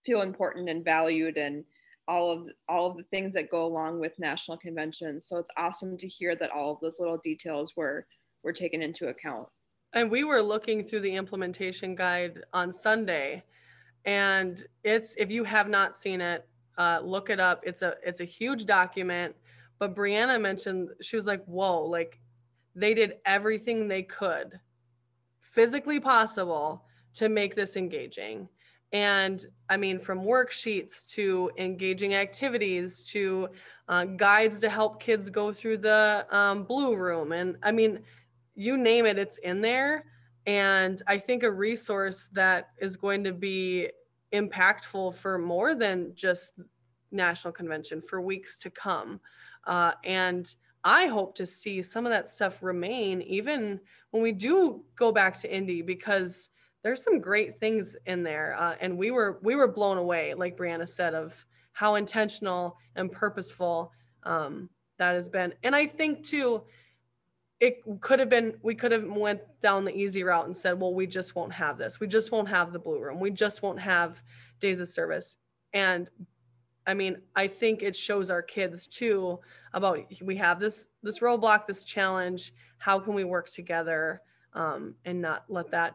feel 0.06 0.22
important 0.22 0.68
and 0.68 0.84
valued 0.84 1.36
and 1.36 1.64
all 2.08 2.30
of 2.30 2.48
all 2.68 2.90
of 2.90 2.96
the 2.96 3.04
things 3.04 3.32
that 3.32 3.50
go 3.50 3.64
along 3.64 4.00
with 4.00 4.18
national 4.18 4.56
convention. 4.56 5.20
So 5.22 5.38
it's 5.38 5.50
awesome 5.56 5.96
to 5.98 6.08
hear 6.08 6.34
that 6.36 6.50
all 6.50 6.72
of 6.72 6.80
those 6.80 6.98
little 6.98 7.18
details 7.18 7.76
were 7.76 8.06
were 8.42 8.52
taken 8.52 8.82
into 8.82 9.08
account. 9.08 9.48
And 9.94 10.10
we 10.10 10.24
were 10.24 10.40
looking 10.40 10.84
through 10.84 11.00
the 11.00 11.14
implementation 11.14 11.94
guide 11.94 12.42
on 12.52 12.72
Sunday, 12.72 13.42
and 14.04 14.64
it's 14.84 15.14
if 15.18 15.30
you 15.30 15.44
have 15.44 15.68
not 15.68 15.96
seen 15.96 16.20
it, 16.20 16.46
uh, 16.78 17.00
look 17.02 17.28
it 17.28 17.38
up. 17.38 17.60
It's 17.64 17.82
a 17.82 17.94
it's 18.04 18.20
a 18.20 18.24
huge 18.24 18.64
document. 18.64 19.34
But 19.78 19.94
Brianna 19.94 20.40
mentioned 20.40 20.90
she 21.02 21.16
was 21.16 21.26
like, 21.26 21.44
"Whoa!" 21.44 21.84
Like 21.84 22.18
they 22.74 22.94
did 22.94 23.14
everything 23.26 23.86
they 23.86 24.02
could, 24.02 24.58
physically 25.38 26.00
possible, 26.00 26.84
to 27.14 27.28
make 27.28 27.54
this 27.54 27.76
engaging. 27.76 28.48
And 28.94 29.44
I 29.68 29.76
mean, 29.76 29.98
from 29.98 30.20
worksheets 30.20 31.08
to 31.10 31.50
engaging 31.58 32.14
activities 32.14 33.02
to 33.04 33.48
uh, 33.88 34.04
guides 34.04 34.58
to 34.60 34.70
help 34.70 35.00
kids 35.00 35.28
go 35.28 35.52
through 35.52 35.78
the 35.78 36.26
um, 36.30 36.64
blue 36.64 36.96
room, 36.96 37.32
and 37.32 37.56
I 37.62 37.72
mean 37.72 38.00
you 38.54 38.76
name 38.76 39.06
it, 39.06 39.18
it's 39.18 39.38
in 39.38 39.60
there. 39.60 40.04
And 40.46 41.00
I 41.06 41.18
think 41.18 41.42
a 41.42 41.50
resource 41.50 42.28
that 42.32 42.70
is 42.80 42.96
going 42.96 43.22
to 43.24 43.32
be 43.32 43.88
impactful 44.32 45.14
for 45.14 45.38
more 45.38 45.74
than 45.74 46.12
just 46.14 46.54
national 47.10 47.52
convention 47.52 48.00
for 48.00 48.20
weeks 48.20 48.58
to 48.58 48.70
come. 48.70 49.20
Uh, 49.66 49.92
and 50.04 50.54
I 50.84 51.06
hope 51.06 51.34
to 51.36 51.46
see 51.46 51.82
some 51.82 52.06
of 52.06 52.10
that 52.10 52.28
stuff 52.28 52.62
remain 52.62 53.22
even 53.22 53.78
when 54.10 54.22
we 54.22 54.32
do 54.32 54.82
go 54.96 55.12
back 55.12 55.38
to 55.40 55.54
Indy 55.54 55.82
because 55.82 56.50
there's 56.82 57.02
some 57.02 57.20
great 57.20 57.60
things 57.60 57.94
in 58.06 58.24
there. 58.24 58.56
Uh, 58.58 58.74
and 58.80 58.98
we 58.98 59.12
were 59.12 59.38
we 59.42 59.54
were 59.54 59.68
blown 59.68 59.98
away, 59.98 60.34
like 60.34 60.56
Brianna 60.56 60.88
said, 60.88 61.14
of 61.14 61.46
how 61.72 61.94
intentional 61.94 62.76
and 62.96 63.12
purposeful 63.12 63.92
um, 64.24 64.68
that 64.98 65.14
has 65.14 65.28
been. 65.28 65.54
And 65.62 65.76
I 65.76 65.86
think 65.86 66.24
too, 66.24 66.62
it 67.62 67.80
could 68.00 68.18
have 68.18 68.28
been 68.28 68.54
we 68.62 68.74
could 68.74 68.90
have 68.90 69.08
went 69.08 69.40
down 69.60 69.84
the 69.84 69.96
easy 69.96 70.24
route 70.24 70.46
and 70.46 70.56
said 70.56 70.78
well 70.78 70.92
we 70.92 71.06
just 71.06 71.36
won't 71.36 71.52
have 71.52 71.78
this. 71.78 72.00
We 72.00 72.08
just 72.08 72.32
won't 72.32 72.48
have 72.48 72.72
the 72.72 72.78
blue 72.78 72.98
room. 72.98 73.20
We 73.20 73.30
just 73.30 73.62
won't 73.62 73.78
have 73.78 74.20
days 74.60 74.80
of 74.80 74.88
service. 74.88 75.36
And 75.72 76.10
i 76.84 76.92
mean 76.92 77.16
i 77.36 77.46
think 77.46 77.80
it 77.80 77.94
shows 77.94 78.28
our 78.28 78.42
kids 78.42 78.88
too 78.88 79.38
about 79.72 80.00
we 80.20 80.36
have 80.36 80.58
this 80.58 80.88
this 81.04 81.20
roadblock 81.20 81.64
this 81.64 81.84
challenge. 81.84 82.52
How 82.78 82.98
can 82.98 83.14
we 83.14 83.22
work 83.22 83.48
together 83.48 84.22
um, 84.54 84.96
and 85.04 85.22
not 85.22 85.44
let 85.48 85.70
that 85.70 85.94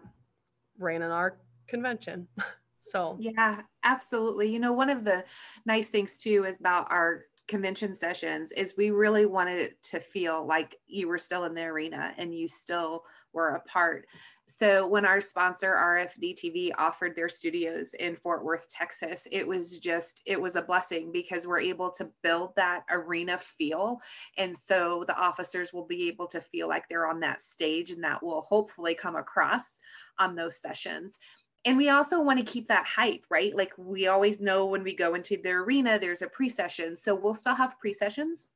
reign 0.80 1.02
in 1.02 1.12
our 1.12 1.38
convention? 1.68 2.28
So. 2.80 3.18
Yeah 3.20 3.64
absolutely. 3.84 4.50
You 4.50 4.60
know 4.60 4.72
one 4.72 4.90
of 4.90 5.04
the 5.04 5.26
nice 5.66 5.90
things 5.90 6.20
too 6.20 6.46
is 6.46 6.58
about 6.58 6.90
our 6.90 7.26
convention 7.48 7.94
sessions 7.94 8.52
is 8.52 8.76
we 8.78 8.92
really 8.92 9.26
wanted 9.26 9.60
it 9.60 9.82
to 9.82 10.00
feel 10.00 10.46
like 10.46 10.76
you 10.86 11.08
were 11.08 11.18
still 11.18 11.46
in 11.46 11.54
the 11.54 11.64
arena 11.64 12.14
and 12.18 12.34
you 12.36 12.48
still 12.48 13.04
were 13.34 13.56
a 13.56 13.62
part. 13.62 14.08
So 14.48 14.88
when 14.88 15.06
our 15.06 15.22
sponsor 15.22 15.74
RFD 15.74 16.36
TV 16.36 16.72
offered 16.78 17.16
their 17.16 17.30
studios 17.30 17.94
in 17.94 18.16
Fort 18.16 18.44
Worth, 18.44 18.70
Texas, 18.70 19.28
it 19.32 19.48
was 19.48 19.80
just 19.80 20.22
it 20.26 20.40
was 20.40 20.56
a 20.56 20.62
blessing 20.62 21.12
because 21.12 21.48
we're 21.48 21.60
able 21.60 21.92
to 21.92 22.10
build 22.24 22.56
that 22.56 22.84
arena 22.90 23.38
feel 23.38 24.00
and 24.38 24.56
so 24.56 25.04
the 25.08 25.18
officers 25.18 25.74
will 25.74 25.86
be 25.86 26.08
able 26.08 26.28
to 26.28 26.42
feel 26.42 26.68
like 26.68 26.88
they're 26.88 27.08
on 27.08 27.20
that 27.20 27.42
stage 27.42 27.92
and 27.92 28.04
that 28.04 28.24
will 28.24 28.42
hopefully 28.42 28.96
come 28.96 29.16
across 29.16 29.80
on 30.18 30.36
those 30.36 30.62
sessions 30.62 31.18
and 31.66 31.78
we 31.78 31.90
also 31.90 32.22
want 32.22 32.40
to 32.40 32.46
keep 32.46 32.68
that 32.68 32.86
hype, 32.86 33.26
right? 33.30 33.56
Like 33.56 33.74
we 33.78 34.08
always 34.08 34.40
know 34.40 34.66
when 34.66 34.84
we 34.84 34.96
go 34.96 35.16
into 35.16 35.38
the 35.38 35.50
arena, 35.50 36.00
there's 36.00 36.22
a 36.22 36.28
pre 36.28 36.50
session. 36.50 36.96
So 36.96 37.16
we'll 37.16 37.34
still 37.34 37.56
have 37.56 37.80
pre 37.80 37.94
sessions. 37.94 38.52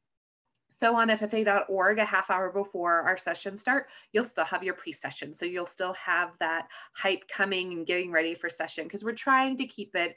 So 0.69 0.95
on 0.95 1.09
FFA.org, 1.09 1.99
a 1.99 2.05
half 2.05 2.29
hour 2.29 2.49
before 2.49 3.01
our 3.01 3.17
session 3.17 3.57
start, 3.57 3.87
you'll 4.13 4.23
still 4.23 4.45
have 4.45 4.63
your 4.63 4.73
pre 4.73 4.93
session. 4.93 5.33
So 5.33 5.45
you'll 5.45 5.65
still 5.65 5.93
have 5.93 6.31
that 6.39 6.69
hype 6.93 7.27
coming 7.27 7.73
and 7.73 7.85
getting 7.85 8.11
ready 8.11 8.33
for 8.33 8.49
session 8.49 8.85
because 8.85 9.03
we're 9.03 9.11
trying 9.11 9.57
to 9.57 9.65
keep 9.65 9.95
it 9.95 10.15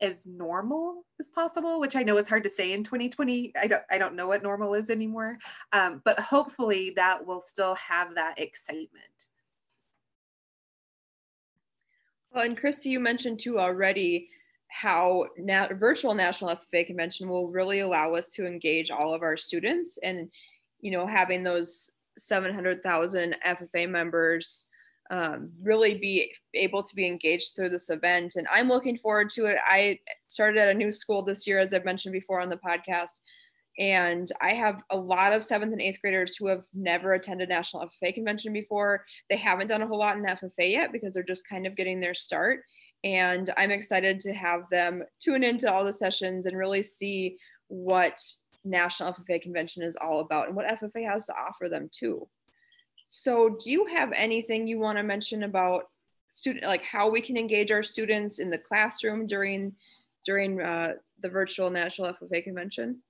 as 0.00 0.26
normal 0.26 1.04
as 1.18 1.30
possible, 1.30 1.80
which 1.80 1.96
I 1.96 2.04
know 2.04 2.16
is 2.18 2.28
hard 2.28 2.44
to 2.44 2.48
say 2.48 2.72
in 2.72 2.84
2020. 2.84 3.52
I 3.60 3.66
don't, 3.66 3.82
I 3.90 3.98
don't 3.98 4.14
know 4.14 4.28
what 4.28 4.44
normal 4.44 4.74
is 4.74 4.90
anymore, 4.90 5.38
um, 5.72 6.02
but 6.04 6.20
hopefully 6.20 6.92
that 6.94 7.26
will 7.26 7.40
still 7.40 7.74
have 7.74 8.14
that 8.14 8.38
excitement. 8.38 9.26
Well, 12.38 12.46
and 12.46 12.56
Christy, 12.56 12.90
you 12.90 13.00
mentioned 13.00 13.40
too 13.40 13.58
already 13.58 14.28
how 14.68 15.26
na- 15.38 15.74
virtual 15.74 16.14
National 16.14 16.54
FFA 16.54 16.86
Convention 16.86 17.28
will 17.28 17.48
really 17.48 17.80
allow 17.80 18.14
us 18.14 18.28
to 18.34 18.46
engage 18.46 18.92
all 18.92 19.12
of 19.12 19.22
our 19.22 19.36
students 19.36 19.98
and, 20.04 20.30
you 20.80 20.92
know, 20.92 21.04
having 21.04 21.42
those 21.42 21.90
700,000 22.16 23.34
FFA 23.44 23.90
members 23.90 24.66
um, 25.10 25.50
really 25.60 25.98
be 25.98 26.32
able 26.54 26.84
to 26.84 26.94
be 26.94 27.08
engaged 27.08 27.56
through 27.56 27.70
this 27.70 27.90
event. 27.90 28.36
And 28.36 28.46
I'm 28.52 28.68
looking 28.68 28.98
forward 28.98 29.30
to 29.30 29.46
it. 29.46 29.56
I 29.66 29.98
started 30.28 30.60
at 30.60 30.68
a 30.68 30.74
new 30.74 30.92
school 30.92 31.24
this 31.24 31.44
year, 31.44 31.58
as 31.58 31.74
I've 31.74 31.84
mentioned 31.84 32.12
before 32.12 32.40
on 32.40 32.50
the 32.50 32.58
podcast. 32.58 33.18
And 33.78 34.30
I 34.40 34.54
have 34.54 34.82
a 34.90 34.96
lot 34.96 35.32
of 35.32 35.44
seventh 35.44 35.72
and 35.72 35.80
eighth 35.80 36.00
graders 36.00 36.34
who 36.34 36.48
have 36.48 36.64
never 36.74 37.14
attended 37.14 37.48
National 37.48 37.88
FFA 38.02 38.12
convention 38.12 38.52
before. 38.52 39.04
They 39.30 39.36
haven't 39.36 39.68
done 39.68 39.82
a 39.82 39.86
whole 39.86 39.98
lot 39.98 40.16
in 40.16 40.24
FFA 40.24 40.70
yet 40.70 40.90
because 40.90 41.14
they're 41.14 41.22
just 41.22 41.48
kind 41.48 41.66
of 41.66 41.76
getting 41.76 42.00
their 42.00 42.14
start. 42.14 42.64
And 43.04 43.52
I'm 43.56 43.70
excited 43.70 44.18
to 44.20 44.32
have 44.32 44.68
them 44.70 45.04
tune 45.20 45.44
into 45.44 45.72
all 45.72 45.84
the 45.84 45.92
sessions 45.92 46.46
and 46.46 46.56
really 46.56 46.82
see 46.82 47.36
what 47.68 48.20
National 48.64 49.12
FFA 49.12 49.40
convention 49.40 49.84
is 49.84 49.96
all 50.00 50.20
about 50.20 50.48
and 50.48 50.56
what 50.56 50.66
FFA 50.66 51.08
has 51.08 51.26
to 51.26 51.34
offer 51.38 51.68
them 51.68 51.88
too. 51.92 52.26
So, 53.06 53.56
do 53.62 53.70
you 53.70 53.86
have 53.86 54.12
anything 54.12 54.66
you 54.66 54.78
want 54.78 54.98
to 54.98 55.02
mention 55.02 55.44
about 55.44 55.84
student, 56.28 56.64
like 56.64 56.82
how 56.82 57.08
we 57.08 57.20
can 57.20 57.36
engage 57.36 57.72
our 57.72 57.82
students 57.82 58.38
in 58.38 58.50
the 58.50 58.58
classroom 58.58 59.26
during 59.26 59.74
during 60.26 60.60
uh, 60.60 60.94
the 61.22 61.28
virtual 61.28 61.70
National 61.70 62.12
FFA 62.12 62.42
convention? 62.42 63.00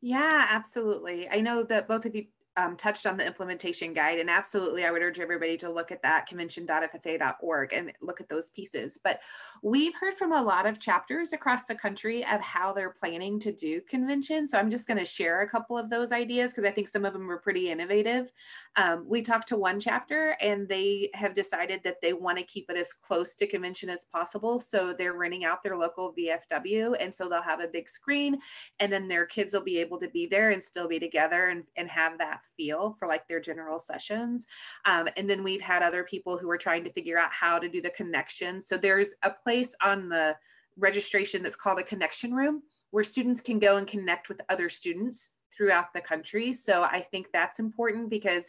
Yeah, 0.00 0.46
absolutely. 0.50 1.28
I 1.28 1.40
know 1.40 1.62
that 1.64 1.88
both 1.88 2.04
of 2.06 2.14
you 2.14 2.26
um, 2.58 2.76
touched 2.76 3.06
on 3.06 3.16
the 3.16 3.24
implementation 3.24 3.94
guide 3.94 4.18
and 4.18 4.28
absolutely 4.28 4.84
i 4.84 4.90
would 4.90 5.00
urge 5.00 5.20
everybody 5.20 5.56
to 5.56 5.70
look 5.70 5.92
at 5.92 6.02
that 6.02 6.26
convention.ffa.org 6.26 7.72
and 7.72 7.92
look 8.02 8.20
at 8.20 8.28
those 8.28 8.50
pieces. 8.50 8.98
But 9.02 9.20
we've 9.62 9.94
heard 9.94 10.14
from 10.14 10.32
a 10.32 10.42
lot 10.42 10.66
of 10.66 10.80
chapters 10.80 11.32
across 11.32 11.66
the 11.66 11.76
country 11.76 12.26
of 12.26 12.40
how 12.40 12.72
they're 12.72 12.90
planning 12.90 13.38
to 13.38 13.52
do 13.52 13.80
convention 13.82 14.46
so 14.46 14.58
i'm 14.58 14.70
just 14.70 14.88
going 14.88 14.98
to 14.98 15.04
share 15.04 15.42
a 15.42 15.48
couple 15.48 15.78
of 15.78 15.88
those 15.88 16.10
ideas 16.10 16.52
because 16.52 16.64
i 16.64 16.70
think 16.70 16.88
some 16.88 17.04
of 17.04 17.12
them 17.12 17.26
were 17.26 17.38
pretty 17.38 17.70
innovative. 17.70 18.32
Um, 18.76 19.04
we 19.06 19.22
talked 19.22 19.48
to 19.48 19.56
one 19.56 19.78
chapter 19.78 20.36
and 20.40 20.68
they 20.68 21.10
have 21.14 21.34
decided 21.34 21.80
that 21.84 22.00
they 22.02 22.12
want 22.12 22.38
to 22.38 22.44
keep 22.44 22.68
it 22.70 22.76
as 22.76 22.92
close 22.92 23.36
to 23.36 23.46
convention 23.46 23.88
as 23.88 24.06
possible 24.06 24.58
so 24.58 24.92
they're 24.92 25.14
renting 25.14 25.44
out 25.44 25.62
their 25.62 25.76
local 25.76 26.12
vfw 26.18 26.96
and 26.98 27.14
so 27.14 27.28
they'll 27.28 27.40
have 27.40 27.60
a 27.60 27.68
big 27.68 27.88
screen 27.88 28.38
and 28.80 28.92
then 28.92 29.06
their 29.06 29.26
kids 29.26 29.54
will 29.54 29.62
be 29.62 29.78
able 29.78 29.98
to 30.00 30.08
be 30.08 30.26
there 30.26 30.50
and 30.50 30.62
still 30.62 30.88
be 30.88 30.98
together 30.98 31.50
and, 31.50 31.64
and 31.76 31.88
have 31.88 32.18
that 32.18 32.42
feel 32.56 32.92
for 32.98 33.08
like 33.08 33.26
their 33.28 33.40
general 33.40 33.78
sessions. 33.78 34.46
Um, 34.84 35.08
and 35.16 35.28
then 35.28 35.42
we've 35.42 35.60
had 35.60 35.82
other 35.82 36.04
people 36.04 36.38
who 36.38 36.50
are 36.50 36.58
trying 36.58 36.84
to 36.84 36.92
figure 36.92 37.18
out 37.18 37.32
how 37.32 37.58
to 37.58 37.68
do 37.68 37.80
the 37.80 37.90
connection. 37.90 38.60
So 38.60 38.76
there's 38.76 39.14
a 39.22 39.30
place 39.30 39.74
on 39.82 40.08
the 40.08 40.36
registration 40.76 41.42
that's 41.42 41.56
called 41.56 41.78
a 41.78 41.84
connection 41.84 42.32
room 42.32 42.62
where 42.90 43.04
students 43.04 43.40
can 43.40 43.58
go 43.58 43.76
and 43.76 43.86
connect 43.86 44.28
with 44.28 44.40
other 44.48 44.68
students 44.68 45.32
throughout 45.54 45.92
the 45.92 46.00
country. 46.00 46.52
So 46.52 46.82
I 46.82 47.00
think 47.10 47.26
that's 47.32 47.58
important 47.58 48.10
because 48.10 48.48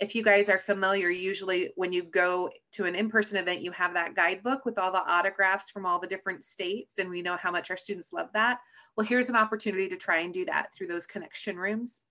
if 0.00 0.14
you 0.14 0.22
guys 0.22 0.48
are 0.48 0.58
familiar, 0.58 1.10
usually 1.10 1.72
when 1.74 1.92
you 1.92 2.04
go 2.04 2.50
to 2.72 2.84
an 2.84 2.94
in 2.94 3.10
person 3.10 3.36
event, 3.36 3.62
you 3.62 3.72
have 3.72 3.94
that 3.94 4.14
guidebook 4.14 4.64
with 4.64 4.78
all 4.78 4.92
the 4.92 5.04
autographs 5.04 5.70
from 5.70 5.86
all 5.86 5.98
the 5.98 6.06
different 6.06 6.44
states. 6.44 6.98
And 6.98 7.10
we 7.10 7.22
know 7.22 7.36
how 7.36 7.50
much 7.50 7.70
our 7.70 7.76
students 7.76 8.12
love 8.12 8.28
that. 8.34 8.60
Well, 8.96 9.06
here's 9.06 9.28
an 9.28 9.36
opportunity 9.36 9.88
to 9.88 9.96
try 9.96 10.18
and 10.18 10.32
do 10.32 10.44
that 10.44 10.72
through 10.72 10.86
those 10.88 11.06
connection 11.06 11.56
rooms. 11.56 12.04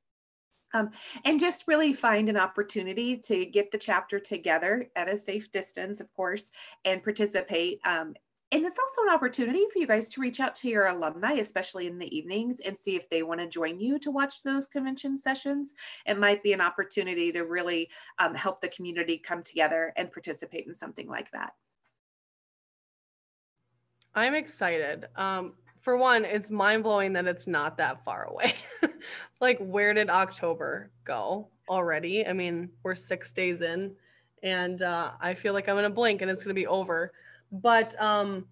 Um, 0.78 0.92
and 1.26 1.40
just 1.40 1.68
really 1.68 1.94
find 1.94 2.30
an 2.30 2.38
opportunity 2.38 3.18
to 3.18 3.46
get 3.46 3.72
the 3.72 3.78
chapter 3.78 4.20
together 4.20 4.90
at 4.96 5.10
a 5.10 5.18
safe 5.18 5.52
distance, 5.52 6.00
of 6.00 6.12
course, 6.14 6.52
and 6.86 7.04
participate. 7.04 7.80
Um, 7.86 8.14
and 8.52 8.66
it's 8.66 8.80
also 8.80 9.02
an 9.02 9.14
opportunity 9.14 9.66
for 9.74 9.80
you 9.80 9.88
guys 9.88 10.10
to 10.10 10.22
reach 10.22 10.40
out 10.40 10.56
to 10.56 10.70
your 10.70 10.86
alumni, 10.88 11.34
especially 11.34 11.86
in 11.86 11.98
the 11.98 12.16
evenings, 12.16 12.62
and 12.62 12.78
see 12.78 12.96
if 12.96 13.10
they 13.10 13.22
want 13.22 13.42
to 13.42 13.48
join 13.48 13.78
you 13.80 14.00
to 14.00 14.10
watch 14.10 14.42
those 14.42 14.68
convention 14.68 15.18
sessions. 15.18 15.74
It 16.06 16.18
might 16.18 16.44
be 16.44 16.54
an 16.54 16.62
opportunity 16.62 17.32
to 17.34 17.42
really 17.42 17.90
um, 18.20 18.34
help 18.36 18.62
the 18.62 18.70
community 18.70 19.18
come 19.18 19.44
together 19.44 19.94
and 19.98 20.12
participate 20.12 20.66
in 20.66 20.74
something 20.74 21.10
like 21.10 21.30
that. 21.32 21.54
I'm 24.16 24.34
excited. 24.34 25.08
Um, 25.18 25.54
for 25.88 25.96
one, 25.96 26.26
it's 26.26 26.52
mind 26.52 26.84
blowing 26.84 27.14
that 27.14 27.28
it's 27.28 27.48
not 27.48 27.78
that 27.78 28.04
far 28.04 28.26
away. 28.26 28.56
like, 29.40 29.58
where 29.60 29.94
did 29.94 30.10
October 30.10 30.92
go 31.06 31.48
already? 31.70 32.28
I 32.28 32.34
mean, 32.34 32.68
we're 32.84 32.94
six 32.94 33.32
days 33.32 33.62
in, 33.62 33.96
and 34.44 34.82
uh, 34.82 35.12
I 35.22 35.34
feel 35.34 35.54
like 35.54 35.70
I'm 35.70 35.78
gonna 35.78 35.90
blink 35.90 36.22
and 36.22 36.30
it's 36.30 36.44
gonna 36.44 36.54
be 36.54 36.68
over. 36.68 37.14
But 37.54 37.96
um, 38.02 38.48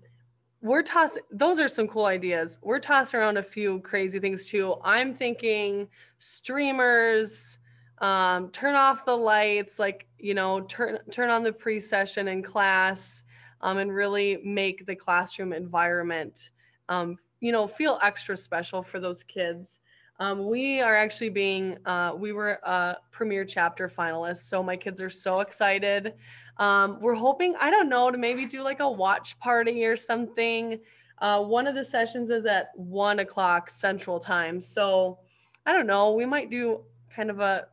we're 0.62 0.82
tossing. 0.82 1.24
Those 1.30 1.60
are 1.60 1.68
some 1.68 1.90
cool 1.90 2.06
ideas. 2.06 2.58
We're 2.62 2.80
tossing 2.80 3.20
around 3.20 3.36
a 3.36 3.44
few 3.44 3.82
crazy 3.82 4.18
things 4.18 4.46
too. 4.46 4.76
I'm 4.82 5.14
thinking 5.14 5.90
streamers. 6.18 7.58
Um, 7.98 8.50
turn 8.52 8.76
off 8.76 9.04
the 9.04 9.18
lights, 9.18 9.78
like 9.78 10.08
you 10.20 10.36
know, 10.36 10.62
turn 10.62 11.00
turn 11.12 11.30
on 11.30 11.44
the 11.44 11.52
pre-session 11.52 12.30
in 12.30 12.42
class, 12.42 13.26
um, 13.60 13.78
and 13.78 13.94
really 13.94 14.40
make 14.46 14.86
the 14.86 14.96
classroom 14.96 15.52
environment 15.52 16.52
um, 16.88 17.18
you 17.46 17.52
know, 17.52 17.68
feel 17.68 18.00
extra 18.02 18.36
special 18.36 18.82
for 18.82 19.00
those 19.00 19.22
kids. 19.22 19.78
Um, 20.20 20.48
we 20.48 20.82
are 20.82 20.96
actually 20.96 21.30
being, 21.30 21.78
uh, 21.86 22.14
we 22.18 22.32
were 22.32 22.60
a 22.64 22.96
premier 23.12 23.46
chapter 23.46 23.88
finalist. 23.88 24.50
So 24.50 24.64
my 24.64 24.76
kids 24.76 25.00
are 25.00 25.12
so 25.12 25.42
excited. 25.42 26.16
Um, 26.58 27.00
we're 27.02 27.14
hoping, 27.14 27.54
I 27.62 27.70
don't 27.70 27.88
know, 27.88 28.10
to 28.10 28.18
maybe 28.18 28.48
do 28.48 28.64
like 28.64 28.80
a 28.80 28.90
watch 28.90 29.38
party 29.40 29.86
or 29.86 29.96
something. 29.96 30.80
Uh, 31.20 31.44
one 31.44 31.68
of 31.68 31.76
the 31.76 31.86
sessions 31.86 32.32
is 32.32 32.48
at 32.48 32.70
one 32.74 33.20
o'clock 33.20 33.70
central 33.70 34.20
time. 34.20 34.60
So 34.60 35.20
I 35.68 35.72
don't 35.72 35.86
know, 35.86 36.14
we 36.14 36.26
might 36.26 36.50
do 36.50 36.82
kind 37.16 37.30
of 37.30 37.42
a, 37.42 37.68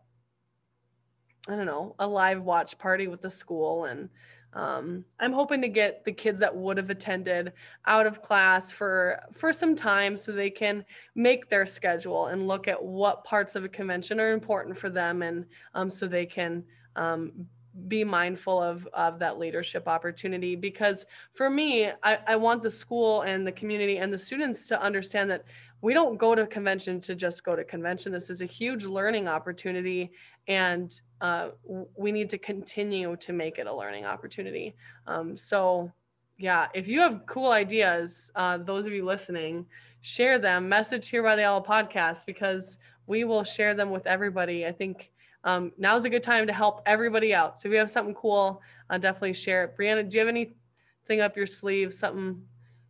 I 1.49 1.57
don't 1.57 1.67
know, 1.67 1.95
a 1.99 2.07
live 2.07 2.43
watch 2.43 2.77
party 2.77 3.09
with 3.09 3.23
the 3.23 3.31
school 3.31 3.87
and 3.87 4.11
um, 4.55 5.05
i'm 5.21 5.33
hoping 5.33 5.61
to 5.63 5.69
get 5.69 6.05
the 6.05 6.13
kids 6.13 6.39
that 6.41 6.55
would 6.55 6.77
have 6.77 6.91
attended 6.91 7.53
out 7.87 8.07
of 8.07 8.23
class 8.23 8.71
for 8.71 9.21
for 9.33 9.53
some 9.53 9.75
time 9.75 10.17
so 10.17 10.33
they 10.33 10.51
can 10.51 10.85
make 11.15 11.49
their 11.49 11.67
schedule 11.67 12.27
and 12.27 12.47
look 12.47 12.69
at 12.69 12.83
what 12.83 13.25
parts 13.25 13.55
of 13.57 13.65
a 13.65 13.69
convention 13.69 14.21
are 14.21 14.33
important 14.33 14.77
for 14.77 14.91
them 14.91 15.23
and 15.23 15.47
um, 15.75 15.89
so 15.89 16.07
they 16.07 16.27
can 16.27 16.63
um, 16.97 17.33
be 17.89 18.05
mindful 18.05 18.63
of, 18.63 18.87
of 18.93 19.19
that 19.19 19.39
leadership 19.39 19.89
opportunity. 19.89 20.55
Because 20.57 21.07
for 21.33 21.49
me 21.49 21.91
I, 22.03 22.19
I 22.27 22.37
want 22.37 22.63
the 22.63 22.71
school 22.71 23.23
and 23.23 23.47
the 23.47 23.53
community 23.53 23.99
and 23.99 24.13
the 24.13 24.19
students 24.19 24.67
to 24.69 24.81
understand 24.81 25.31
that 25.31 25.45
we 25.81 25.95
don't 25.95 26.17
go 26.17 26.35
to 26.35 26.47
convention 26.47 27.01
to 27.01 27.15
just 27.15 27.43
go 27.43 27.57
to 27.57 27.65
convention. 27.65 28.13
This 28.13 28.31
is 28.31 28.41
a 28.41 28.47
huge 28.47 28.85
learning 28.85 29.27
opportunity 29.27 30.13
and 30.47 31.01
uh, 31.23 31.51
we 31.97 32.11
need 32.11 32.29
to 32.29 32.37
continue 32.37 33.17
to 33.17 33.33
make 33.33 33.59
it 33.59 33.69
a 33.69 33.75
learning 33.75 34.05
opportunity. 34.05 34.75
Um, 35.07 35.37
so, 35.37 35.91
yeah, 36.37 36.67
if 36.75 36.89
you 36.89 37.01
have 37.01 37.25
cool 37.27 37.53
ideas, 37.53 38.33
uh, 38.35 38.59
those 38.59 38.87
of 38.87 38.93
you 38.93 39.05
listening, 39.05 39.65
share 40.01 40.41
them. 40.41 40.69
Message 40.69 41.09
here 41.09 41.23
by 41.23 41.37
the 41.37 41.45
Owl 41.45 41.63
podcast 41.63 42.27
because 42.27 42.79
we 43.07 43.23
will 43.23 43.45
share 43.45 43.75
them 43.75 43.91
with 43.91 44.05
everybody. 44.09 44.67
I 44.67 44.73
think 44.73 45.13
um, 45.45 45.71
now's 45.79 46.05
a 46.05 46.11
good 46.11 46.25
time 46.25 46.45
to 46.49 46.53
help 46.53 46.83
everybody 46.87 47.33
out. 47.33 47.59
So 47.59 47.69
if 47.69 47.73
you 47.73 47.79
have 47.79 47.91
something 47.91 48.15
cool, 48.15 48.61
uh, 48.91 48.99
definitely 48.99 49.35
share 49.35 49.65
it. 49.65 49.77
Brianna, 49.79 50.09
do 50.09 50.17
you 50.17 50.27
have 50.27 50.29
anything 50.29 51.21
up 51.21 51.37
your 51.37 51.47
sleeve, 51.47 51.95
something 51.95 52.43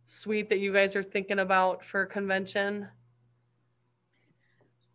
sweet 0.05 0.49
that 0.49 0.57
you 0.57 0.73
guys 0.73 0.95
are 0.95 1.03
thinking 1.03 1.37
about 1.37 1.85
for 1.85 2.07
convention? 2.07 2.87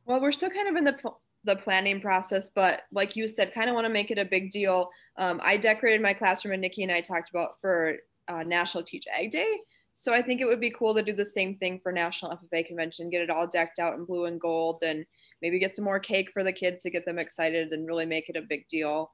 Well, 0.06 0.20
we're 0.20 0.32
still 0.32 0.50
kind 0.50 0.68
of 0.68 0.74
in 0.74 0.82
the 0.82 0.98
the 1.44 1.56
planning 1.56 2.00
process, 2.00 2.50
but 2.50 2.82
like 2.92 3.16
you 3.16 3.28
said, 3.28 3.54
kind 3.54 3.68
of 3.68 3.74
want 3.74 3.86
to 3.86 3.92
make 3.92 4.10
it 4.10 4.18
a 4.18 4.24
big 4.24 4.50
deal. 4.50 4.90
Um, 5.16 5.40
I 5.42 5.56
decorated 5.56 6.02
my 6.02 6.12
classroom, 6.12 6.52
and 6.52 6.62
Nikki 6.62 6.82
and 6.82 6.92
I 6.92 7.00
talked 7.00 7.30
about 7.30 7.60
for 7.60 7.96
uh, 8.28 8.42
National 8.42 8.82
Teach 8.82 9.06
Ag 9.06 9.30
Day. 9.30 9.58
So 9.94 10.12
I 10.12 10.22
think 10.22 10.40
it 10.40 10.46
would 10.46 10.60
be 10.60 10.70
cool 10.70 10.94
to 10.94 11.02
do 11.02 11.12
the 11.12 11.24
same 11.24 11.56
thing 11.56 11.80
for 11.82 11.90
National 11.90 12.36
FFA 12.36 12.66
Convention, 12.66 13.10
get 13.10 13.22
it 13.22 13.30
all 13.30 13.46
decked 13.46 13.78
out 13.78 13.94
in 13.94 14.04
blue 14.04 14.26
and 14.26 14.40
gold, 14.40 14.78
and 14.82 15.04
maybe 15.42 15.58
get 15.58 15.74
some 15.74 15.84
more 15.84 15.98
cake 15.98 16.30
for 16.32 16.44
the 16.44 16.52
kids 16.52 16.82
to 16.82 16.90
get 16.90 17.04
them 17.04 17.18
excited 17.18 17.72
and 17.72 17.86
really 17.86 18.06
make 18.06 18.28
it 18.28 18.36
a 18.36 18.42
big 18.42 18.68
deal. 18.68 19.12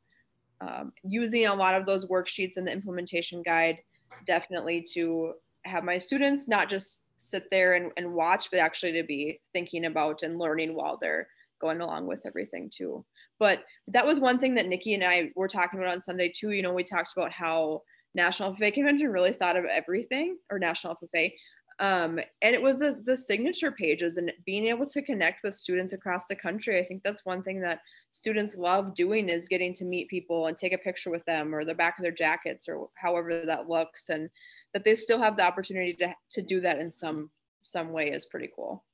Um, 0.61 0.93
using 1.03 1.47
a 1.47 1.55
lot 1.55 1.75
of 1.75 1.87
those 1.87 2.07
worksheets 2.07 2.57
in 2.57 2.65
the 2.65 2.73
implementation 2.73 3.43
guide, 3.43 3.79
definitely 4.27 4.85
to 4.93 5.35
have 5.65 5.85
my 5.85 5.99
students 5.99 6.49
not 6.49 6.69
just 6.69 7.03
sit 7.17 7.51
there 7.51 7.75
and, 7.75 7.91
and 7.97 8.13
watch, 8.13 8.51
but 8.51 8.61
actually 8.61 8.93
to 8.93 9.03
be 9.03 9.41
thinking 9.53 9.87
about 9.87 10.23
and 10.23 10.39
learning 10.39 10.75
while 10.75 10.99
they're 11.01 11.29
going 11.61 11.81
along 11.81 12.07
with 12.07 12.21
everything 12.27 12.71
too. 12.75 13.05
But 13.39 13.65
that 13.89 14.07
was 14.07 14.21
one 14.21 14.39
thing 14.39 14.55
that 14.55 14.67
Nikki 14.67 14.95
and 14.95 15.05
I 15.05 15.31
were 15.35 15.49
talking 15.49 15.79
about 15.79 15.93
on 15.93 16.01
Sunday 16.01 16.33
too. 16.35 16.51
You 16.51 16.63
know, 16.63 16.73
we 16.73 16.85
talked 16.85 17.13
about 17.17 17.33
how 17.33 17.83
National 18.15 18.55
FFA 18.55 18.73
Convention 18.73 19.09
really 19.09 19.33
thought 19.33 19.57
of 19.57 19.65
everything, 19.65 20.39
or 20.51 20.59
National 20.59 20.97
FFA, 20.97 21.33
um, 21.81 22.21
and 22.41 22.55
it 22.55 22.63
was 22.63 22.79
the, 22.79 23.01
the 23.05 23.17
signature 23.17 23.73
pages 23.73 24.17
and 24.17 24.33
being 24.47 24.67
able 24.67 24.87
to 24.87 25.03
connect 25.03 25.43
with 25.43 25.57
students 25.57 25.93
across 25.93 26.27
the 26.27 26.37
country. 26.37 26.79
I 26.79 26.85
think 26.85 27.03
that's 27.03 27.25
one 27.25 27.43
thing 27.43 27.61
that 27.63 27.81
students 28.13 28.55
love 28.55 28.95
doing 28.95 29.29
is 29.29 29.49
getting 29.49 29.75
to 29.75 29.85
meet 29.85 30.09
people 30.09 30.47
and 30.47 30.57
take 30.57 30.73
a 30.73 30.79
picture 30.79 31.11
with 31.11 31.25
them 31.25 31.53
or 31.53 31.65
the 31.65 31.75
back 31.75 31.99
of 31.99 32.05
their 32.05 32.13
jackets 32.13 32.69
or 32.69 32.89
however 32.95 33.43
that 33.47 33.69
looks, 33.69 34.09
and 34.09 34.31
that 34.73 34.85
they 34.85 34.95
still 34.95 35.21
have 35.21 35.37
the 35.37 35.45
opportunity 35.45 35.93
to, 35.95 36.15
to 36.31 36.43
do 36.43 36.61
that 36.61 36.79
in 36.79 36.91
some 36.91 37.31
some 37.61 37.93
way 37.93 38.11
is 38.11 38.27
pretty 38.27 38.51
cool. 38.55 38.85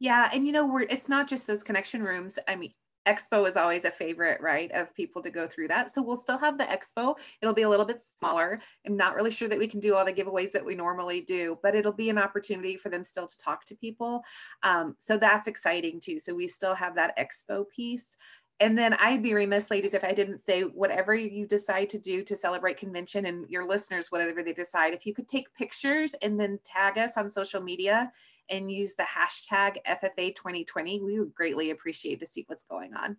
Yeah, 0.00 0.30
and 0.32 0.46
you 0.46 0.52
know, 0.52 0.66
we're 0.66 0.82
it's 0.82 1.08
not 1.08 1.28
just 1.28 1.46
those 1.46 1.62
connection 1.62 2.02
rooms. 2.02 2.38
I 2.46 2.56
mean, 2.56 2.72
expo 3.06 3.46
is 3.48 3.56
always 3.56 3.84
a 3.84 3.90
favorite, 3.90 4.40
right, 4.40 4.70
of 4.72 4.94
people 4.94 5.22
to 5.22 5.30
go 5.30 5.48
through 5.48 5.68
that. 5.68 5.90
So 5.90 6.02
we'll 6.02 6.16
still 6.16 6.38
have 6.38 6.58
the 6.58 6.64
expo. 6.64 7.16
It'll 7.40 7.54
be 7.54 7.62
a 7.62 7.68
little 7.68 7.86
bit 7.86 8.02
smaller. 8.02 8.60
I'm 8.86 8.96
not 8.96 9.14
really 9.14 9.30
sure 9.30 9.48
that 9.48 9.58
we 9.58 9.66
can 9.66 9.80
do 9.80 9.94
all 9.94 10.04
the 10.04 10.12
giveaways 10.12 10.52
that 10.52 10.64
we 10.64 10.74
normally 10.74 11.22
do, 11.22 11.58
but 11.62 11.74
it'll 11.74 11.92
be 11.92 12.10
an 12.10 12.18
opportunity 12.18 12.76
for 12.76 12.90
them 12.90 13.02
still 13.02 13.26
to 13.26 13.38
talk 13.38 13.64
to 13.66 13.76
people. 13.76 14.22
Um, 14.62 14.94
so 14.98 15.16
that's 15.16 15.48
exciting 15.48 16.00
too. 16.00 16.18
So 16.18 16.34
we 16.34 16.48
still 16.48 16.74
have 16.74 16.94
that 16.96 17.16
expo 17.18 17.64
piece. 17.68 18.16
And 18.60 18.76
then 18.76 18.92
I'd 18.94 19.22
be 19.22 19.34
remiss, 19.34 19.70
ladies, 19.70 19.94
if 19.94 20.02
I 20.02 20.12
didn't 20.12 20.40
say 20.40 20.62
whatever 20.62 21.14
you 21.14 21.46
decide 21.46 21.88
to 21.90 21.98
do 21.98 22.24
to 22.24 22.36
celebrate 22.36 22.76
convention 22.76 23.26
and 23.26 23.48
your 23.48 23.66
listeners, 23.68 24.10
whatever 24.10 24.42
they 24.42 24.52
decide, 24.52 24.94
if 24.94 25.06
you 25.06 25.14
could 25.14 25.28
take 25.28 25.54
pictures 25.54 26.14
and 26.22 26.38
then 26.40 26.58
tag 26.64 26.98
us 26.98 27.16
on 27.16 27.30
social 27.30 27.62
media 27.62 28.10
and 28.50 28.70
use 28.70 28.94
the 28.94 29.04
hashtag 29.04 29.76
FFA 29.86 30.34
2020, 30.34 31.00
we 31.00 31.18
would 31.18 31.34
greatly 31.34 31.70
appreciate 31.70 32.20
to 32.20 32.26
see 32.26 32.44
what's 32.46 32.64
going 32.64 32.94
on. 32.94 33.16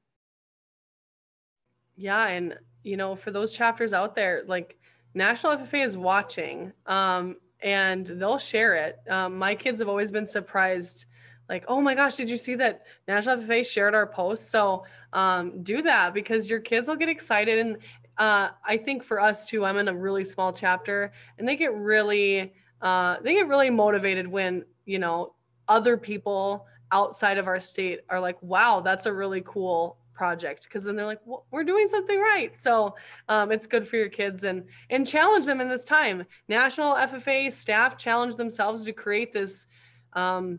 Yeah. 1.96 2.28
And, 2.28 2.58
you 2.84 2.98
know, 2.98 3.16
for 3.16 3.32
those 3.32 3.54
chapters 3.54 3.94
out 3.94 4.16
there, 4.16 4.44
like 4.48 4.80
National 5.14 5.58
FFA 5.58 5.84
is 5.84 5.98
watching 5.98 6.72
um, 6.86 7.36
and 7.62 8.08
they'll 8.08 8.38
share 8.38 8.76
it. 8.76 9.00
Um, 9.10 9.38
my 9.38 9.54
kids 9.54 9.80
have 9.80 9.90
always 9.90 10.12
been 10.12 10.26
surprised 10.26 11.06
like, 11.50 11.66
oh 11.68 11.82
my 11.82 11.96
gosh, 11.96 12.16
did 12.16 12.30
you 12.30 12.38
see 12.38 12.56
that 12.56 12.84
National 13.08 13.38
FFA 13.38 13.66
shared 13.66 13.96
our 13.96 14.06
post? 14.06 14.50
So 14.50 14.86
um, 15.14 15.64
do 15.64 15.82
that 15.82 16.14
because 16.14 16.50
your 16.50 16.60
kids 16.60 16.88
will 16.88 16.96
get 16.96 17.10
excited. 17.10 17.60
And 17.60 17.78
uh, 18.18 18.50
I 18.64 18.78
think 18.78 19.04
for 19.04 19.20
us 19.20 19.48
too, 19.48 19.66
I'm 19.66 19.78
in 19.78 19.88
a 19.88 19.96
really 19.96 20.24
small 20.24 20.54
chapter 20.54 21.12
and 21.38 21.48
they 21.48 21.56
get 21.56 21.74
really, 21.74 22.54
uh, 22.82 23.18
they 23.24 23.34
get 23.34 23.48
really 23.48 23.72
motivated 23.72 24.28
when, 24.28 24.64
you 24.90 24.98
know, 24.98 25.34
other 25.68 25.96
people 25.98 26.66
outside 26.92 27.38
of 27.38 27.48
our 27.48 27.60
state 27.60 28.00
are 28.10 28.20
like, 28.20 28.42
wow, 28.42 28.82
that's 28.82 29.06
a 29.06 29.14
really 29.14 29.42
cool 29.46 29.98
project. 30.16 30.64
Because 30.64 30.84
then 30.84 30.96
they're 30.96 31.06
like 31.06 31.22
well, 31.26 31.46
we're 31.52 31.64
doing 31.64 31.88
something 31.88 32.20
right. 32.20 32.52
So 32.60 32.96
um, 33.30 33.52
it's 33.52 33.68
good 33.68 33.88
for 33.88 33.96
your 33.96 34.10
kids 34.10 34.44
and 34.44 34.66
and 34.90 35.06
challenge 35.06 35.46
them 35.46 35.62
in 35.62 35.70
this 35.70 35.84
time. 35.84 36.26
National 36.48 36.96
ffa 36.96 37.54
staff 37.54 37.98
challenge 37.98 38.36
themselves 38.36 38.84
to 38.86 38.92
create 38.92 39.32
this 39.32 39.68
um, 40.14 40.58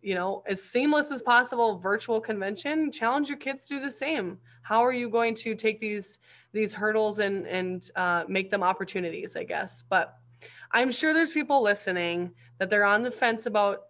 you 0.00 0.14
know 0.14 0.42
as 0.46 0.62
seamless 0.62 1.10
as 1.10 1.20
possible 1.20 1.78
virtual 1.78 2.20
convention. 2.20 2.92
Challenge 2.92 3.28
your 3.28 3.38
kids 3.38 3.66
to 3.66 3.74
do 3.74 3.80
the 3.84 3.90
same. 3.90 4.38
How 4.62 4.82
are 4.82 4.92
you 4.92 5.10
going 5.10 5.34
to 5.36 5.54
take 5.54 5.80
these 5.80 6.20
these 6.52 6.72
hurdles 6.72 7.18
and 7.18 7.46
and 7.46 7.90
uh, 7.96 8.24
make 8.28 8.50
them 8.50 8.62
opportunities 8.62 9.36
i 9.36 9.42
guess? 9.42 9.84
But 9.90 10.16
i'm 10.72 10.90
sure 10.90 11.12
there's 11.12 11.32
people 11.32 11.62
listening 11.62 12.30
that 12.58 12.70
they're 12.70 12.84
on 12.84 13.02
the 13.02 13.10
fence 13.10 13.46
about 13.46 13.84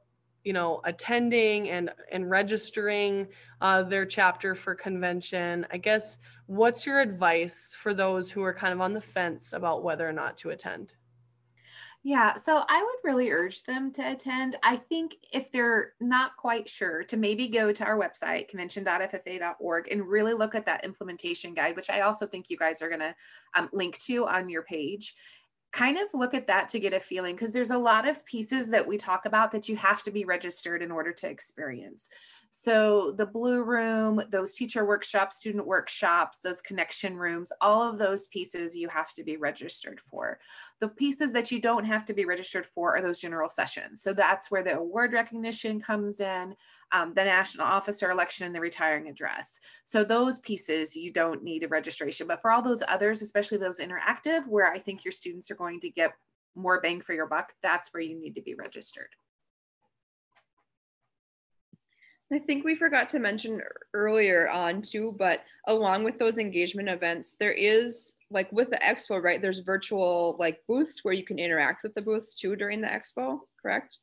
you 0.44 0.52
know 0.52 0.80
attending 0.84 1.70
and 1.70 1.90
and 2.10 2.28
registering 2.28 3.28
uh, 3.60 3.82
their 3.82 4.04
chapter 4.04 4.54
for 4.54 4.74
convention. 4.74 5.66
I 5.70 5.78
guess 5.78 6.18
what's 6.46 6.84
your 6.84 7.00
advice 7.00 7.74
for 7.78 7.94
those 7.94 8.30
who 8.30 8.42
are 8.42 8.54
kind 8.54 8.72
of 8.72 8.80
on 8.80 8.92
the 8.92 9.00
fence 9.00 9.52
about 9.52 9.84
whether 9.84 10.08
or 10.08 10.12
not 10.12 10.36
to 10.38 10.50
attend? 10.50 10.94
Yeah, 12.04 12.34
so 12.34 12.64
I 12.68 12.82
would 12.82 13.08
really 13.08 13.30
urge 13.30 13.62
them 13.62 13.92
to 13.92 14.10
attend. 14.10 14.56
I 14.64 14.74
think 14.74 15.18
if 15.32 15.52
they're 15.52 15.92
not 16.00 16.36
quite 16.36 16.68
sure, 16.68 17.04
to 17.04 17.16
maybe 17.16 17.46
go 17.46 17.72
to 17.72 17.84
our 17.84 17.96
website, 17.96 18.48
convention.ffa.org, 18.48 19.88
and 19.88 20.08
really 20.08 20.32
look 20.32 20.56
at 20.56 20.66
that 20.66 20.84
implementation 20.84 21.54
guide, 21.54 21.76
which 21.76 21.90
I 21.90 22.00
also 22.00 22.26
think 22.26 22.50
you 22.50 22.56
guys 22.56 22.82
are 22.82 22.88
going 22.88 23.02
to 23.02 23.14
um, 23.54 23.68
link 23.72 23.98
to 24.06 24.26
on 24.26 24.48
your 24.48 24.62
page 24.62 25.14
kind 25.72 25.98
of 25.98 26.12
look 26.12 26.34
at 26.34 26.46
that 26.46 26.68
to 26.68 26.80
get 26.80 26.92
a 26.92 27.00
feeling 27.00 27.34
because 27.34 27.52
there's 27.52 27.70
a 27.70 27.78
lot 27.78 28.06
of 28.06 28.24
pieces 28.26 28.68
that 28.68 28.86
we 28.86 28.98
talk 28.98 29.24
about 29.24 29.50
that 29.52 29.68
you 29.68 29.76
have 29.76 30.02
to 30.02 30.10
be 30.10 30.24
registered 30.24 30.82
in 30.82 30.90
order 30.90 31.12
to 31.12 31.28
experience. 31.28 32.10
So 32.54 33.12
the 33.12 33.24
blue 33.24 33.62
room, 33.62 34.22
those 34.28 34.54
teacher 34.54 34.84
workshops, 34.84 35.38
student 35.38 35.66
workshops, 35.66 36.42
those 36.42 36.60
connection 36.60 37.16
rooms, 37.16 37.50
all 37.62 37.82
of 37.82 37.98
those 37.98 38.26
pieces 38.26 38.76
you 38.76 38.90
have 38.90 39.14
to 39.14 39.24
be 39.24 39.38
registered 39.38 40.02
for. 40.10 40.38
The 40.78 40.88
pieces 40.88 41.32
that 41.32 41.50
you 41.50 41.62
don't 41.62 41.86
have 41.86 42.04
to 42.04 42.12
be 42.12 42.26
registered 42.26 42.66
for 42.66 42.94
are 42.94 43.00
those 43.00 43.20
general 43.20 43.48
sessions. 43.48 44.02
So 44.02 44.12
that's 44.12 44.50
where 44.50 44.62
the 44.62 44.76
award 44.76 45.14
recognition 45.14 45.80
comes 45.80 46.20
in, 46.20 46.54
um, 46.92 47.14
the 47.14 47.24
national 47.24 47.66
officer 47.66 48.10
election 48.10 48.44
and 48.44 48.54
the 48.54 48.60
retiring 48.60 49.08
address. 49.08 49.58
So 49.84 50.04
those 50.04 50.40
pieces 50.40 50.94
you 50.94 51.10
don't 51.10 51.42
need 51.42 51.64
a 51.64 51.68
registration, 51.68 52.26
but 52.26 52.42
for 52.42 52.50
all 52.50 52.60
those 52.60 52.82
others, 52.86 53.22
especially 53.22 53.56
those 53.56 53.78
interactive 53.78 54.46
where 54.46 54.70
I 54.70 54.78
think 54.78 55.06
your 55.06 55.12
students 55.12 55.50
are 55.50 55.56
going 55.56 55.80
to 55.80 55.88
get 55.88 56.12
more 56.54 56.82
bang 56.82 57.00
for 57.00 57.14
your 57.14 57.26
buck, 57.26 57.54
that's 57.62 57.94
where 57.94 58.02
you 58.02 58.20
need 58.20 58.34
to 58.34 58.42
be 58.42 58.54
registered. 58.54 59.08
I 62.32 62.38
think 62.38 62.64
we 62.64 62.74
forgot 62.74 63.08
to 63.10 63.18
mention 63.18 63.60
earlier 63.92 64.48
on 64.48 64.80
too, 64.80 65.14
but 65.18 65.40
along 65.66 66.04
with 66.04 66.18
those 66.18 66.38
engagement 66.38 66.88
events, 66.88 67.36
there 67.38 67.52
is 67.52 68.14
like 68.30 68.50
with 68.52 68.70
the 68.70 68.78
expo, 68.78 69.22
right? 69.22 69.40
There's 69.42 69.58
virtual 69.58 70.36
like 70.38 70.60
booths 70.66 71.04
where 71.04 71.14
you 71.14 71.24
can 71.24 71.38
interact 71.38 71.82
with 71.82 71.92
the 71.92 72.00
booths 72.00 72.34
too 72.34 72.56
during 72.56 72.80
the 72.80 72.88
expo, 72.88 73.40
correct? 73.60 73.98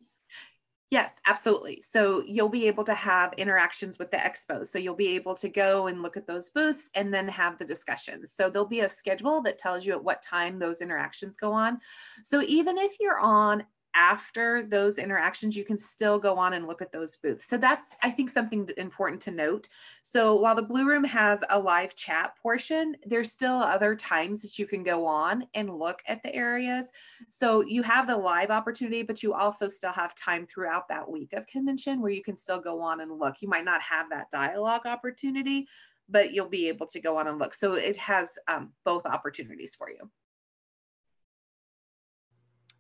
Yes, 0.91 1.17
absolutely. 1.27 1.81
So 1.81 2.23
you'll 2.25 2.49
be 2.49 2.67
able 2.67 2.83
to 2.85 2.95
have 2.95 3.33
interactions 3.37 3.99
with 3.99 4.09
the 4.09 4.17
expo. 4.17 4.65
So 4.65 4.79
you'll 4.79 4.95
be 4.95 5.15
able 5.15 5.35
to 5.35 5.47
go 5.47 5.85
and 5.85 6.01
look 6.01 6.17
at 6.17 6.25
those 6.25 6.49
booths 6.49 6.89
and 6.95 7.13
then 7.13 7.27
have 7.27 7.59
the 7.59 7.65
discussions. 7.65 8.33
So 8.33 8.49
there'll 8.49 8.67
be 8.67 8.79
a 8.79 8.89
schedule 8.89 9.41
that 9.41 9.59
tells 9.59 9.85
you 9.85 9.93
at 9.93 10.03
what 10.03 10.23
time 10.23 10.57
those 10.57 10.81
interactions 10.81 11.37
go 11.37 11.51
on. 11.51 11.79
So 12.23 12.41
even 12.41 12.79
if 12.79 12.99
you're 12.99 13.19
on 13.19 13.63
after 13.95 14.63
those 14.63 14.97
interactions, 14.97 15.55
you 15.55 15.65
can 15.65 15.77
still 15.77 16.19
go 16.19 16.37
on 16.37 16.53
and 16.53 16.67
look 16.67 16.81
at 16.81 16.91
those 16.91 17.17
booths. 17.17 17.45
So 17.45 17.57
that's, 17.57 17.89
I 18.03 18.11
think, 18.11 18.29
something 18.29 18.69
important 18.77 19.21
to 19.23 19.31
note. 19.31 19.67
So 20.03 20.35
while 20.35 20.55
the 20.55 20.61
Blue 20.61 20.87
Room 20.87 21.03
has 21.03 21.43
a 21.49 21.59
live 21.59 21.95
chat 21.95 22.33
portion, 22.41 22.95
there's 23.05 23.31
still 23.31 23.55
other 23.55 23.95
times 23.95 24.41
that 24.41 24.59
you 24.59 24.67
can 24.67 24.83
go 24.83 25.05
on 25.05 25.45
and 25.53 25.77
look 25.77 26.01
at 26.07 26.21
the 26.23 26.33
areas. 26.35 26.91
So 27.29 27.61
you 27.61 27.83
have 27.83 28.07
the 28.07 28.17
live 28.17 28.51
opportunity, 28.51 29.03
but 29.03 29.23
you 29.23 29.33
also 29.33 29.67
still 29.67 29.91
have 29.91 30.15
time 30.15 30.45
throughout 30.45 30.87
that 30.89 31.09
week 31.09 31.33
of 31.33 31.47
convention 31.47 32.01
where 32.01 32.11
you 32.11 32.23
can 32.23 32.37
still 32.37 32.59
go 32.59 32.81
on 32.81 33.01
and 33.01 33.19
look. 33.19 33.41
You 33.41 33.49
might 33.49 33.65
not 33.65 33.81
have 33.81 34.09
that 34.11 34.29
dialogue 34.29 34.85
opportunity, 34.85 35.67
but 36.07 36.33
you'll 36.33 36.49
be 36.49 36.67
able 36.67 36.87
to 36.87 36.99
go 36.99 37.17
on 37.17 37.27
and 37.27 37.39
look. 37.39 37.53
So 37.53 37.73
it 37.73 37.97
has 37.97 38.37
um, 38.47 38.73
both 38.83 39.05
opportunities 39.05 39.75
for 39.75 39.89
you. 39.89 40.09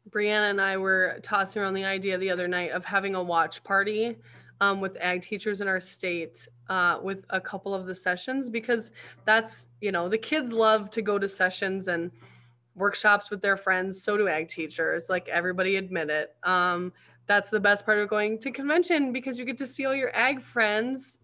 Brianna 0.09 0.49
and 0.49 0.61
I 0.61 0.77
were 0.77 1.19
tossing 1.23 1.61
around 1.61 1.73
the 1.73 1.85
idea 1.85 2.17
the 2.17 2.29
other 2.29 2.47
night 2.47 2.71
of 2.71 2.83
having 2.83 3.15
a 3.15 3.23
watch 3.23 3.63
party 3.63 4.17
um, 4.61 4.81
with 4.81 4.97
ag 4.99 5.21
teachers 5.21 5.61
in 5.61 5.67
our 5.67 5.79
state 5.79 6.47
uh, 6.69 6.99
with 7.01 7.25
a 7.29 7.39
couple 7.39 7.73
of 7.73 7.85
the 7.85 7.95
sessions 7.95 8.49
because 8.49 8.91
that's, 9.25 9.67
you 9.81 9.91
know, 9.91 10.09
the 10.09 10.17
kids 10.17 10.51
love 10.51 10.89
to 10.91 11.01
go 11.01 11.17
to 11.17 11.29
sessions 11.29 11.87
and 11.87 12.11
workshops 12.75 13.29
with 13.29 13.41
their 13.41 13.57
friends. 13.57 14.01
So 14.01 14.17
do 14.17 14.27
ag 14.27 14.47
teachers, 14.47 15.09
like 15.09 15.27
everybody 15.29 15.75
admit 15.75 16.09
it. 16.09 16.35
Um, 16.43 16.91
that's 17.27 17.49
the 17.49 17.59
best 17.59 17.85
part 17.85 17.99
of 17.99 18.09
going 18.09 18.39
to 18.39 18.51
convention 18.51 19.13
because 19.13 19.37
you 19.37 19.45
get 19.45 19.57
to 19.59 19.67
see 19.67 19.85
all 19.85 19.95
your 19.95 20.15
ag 20.15 20.41
friends 20.41 21.18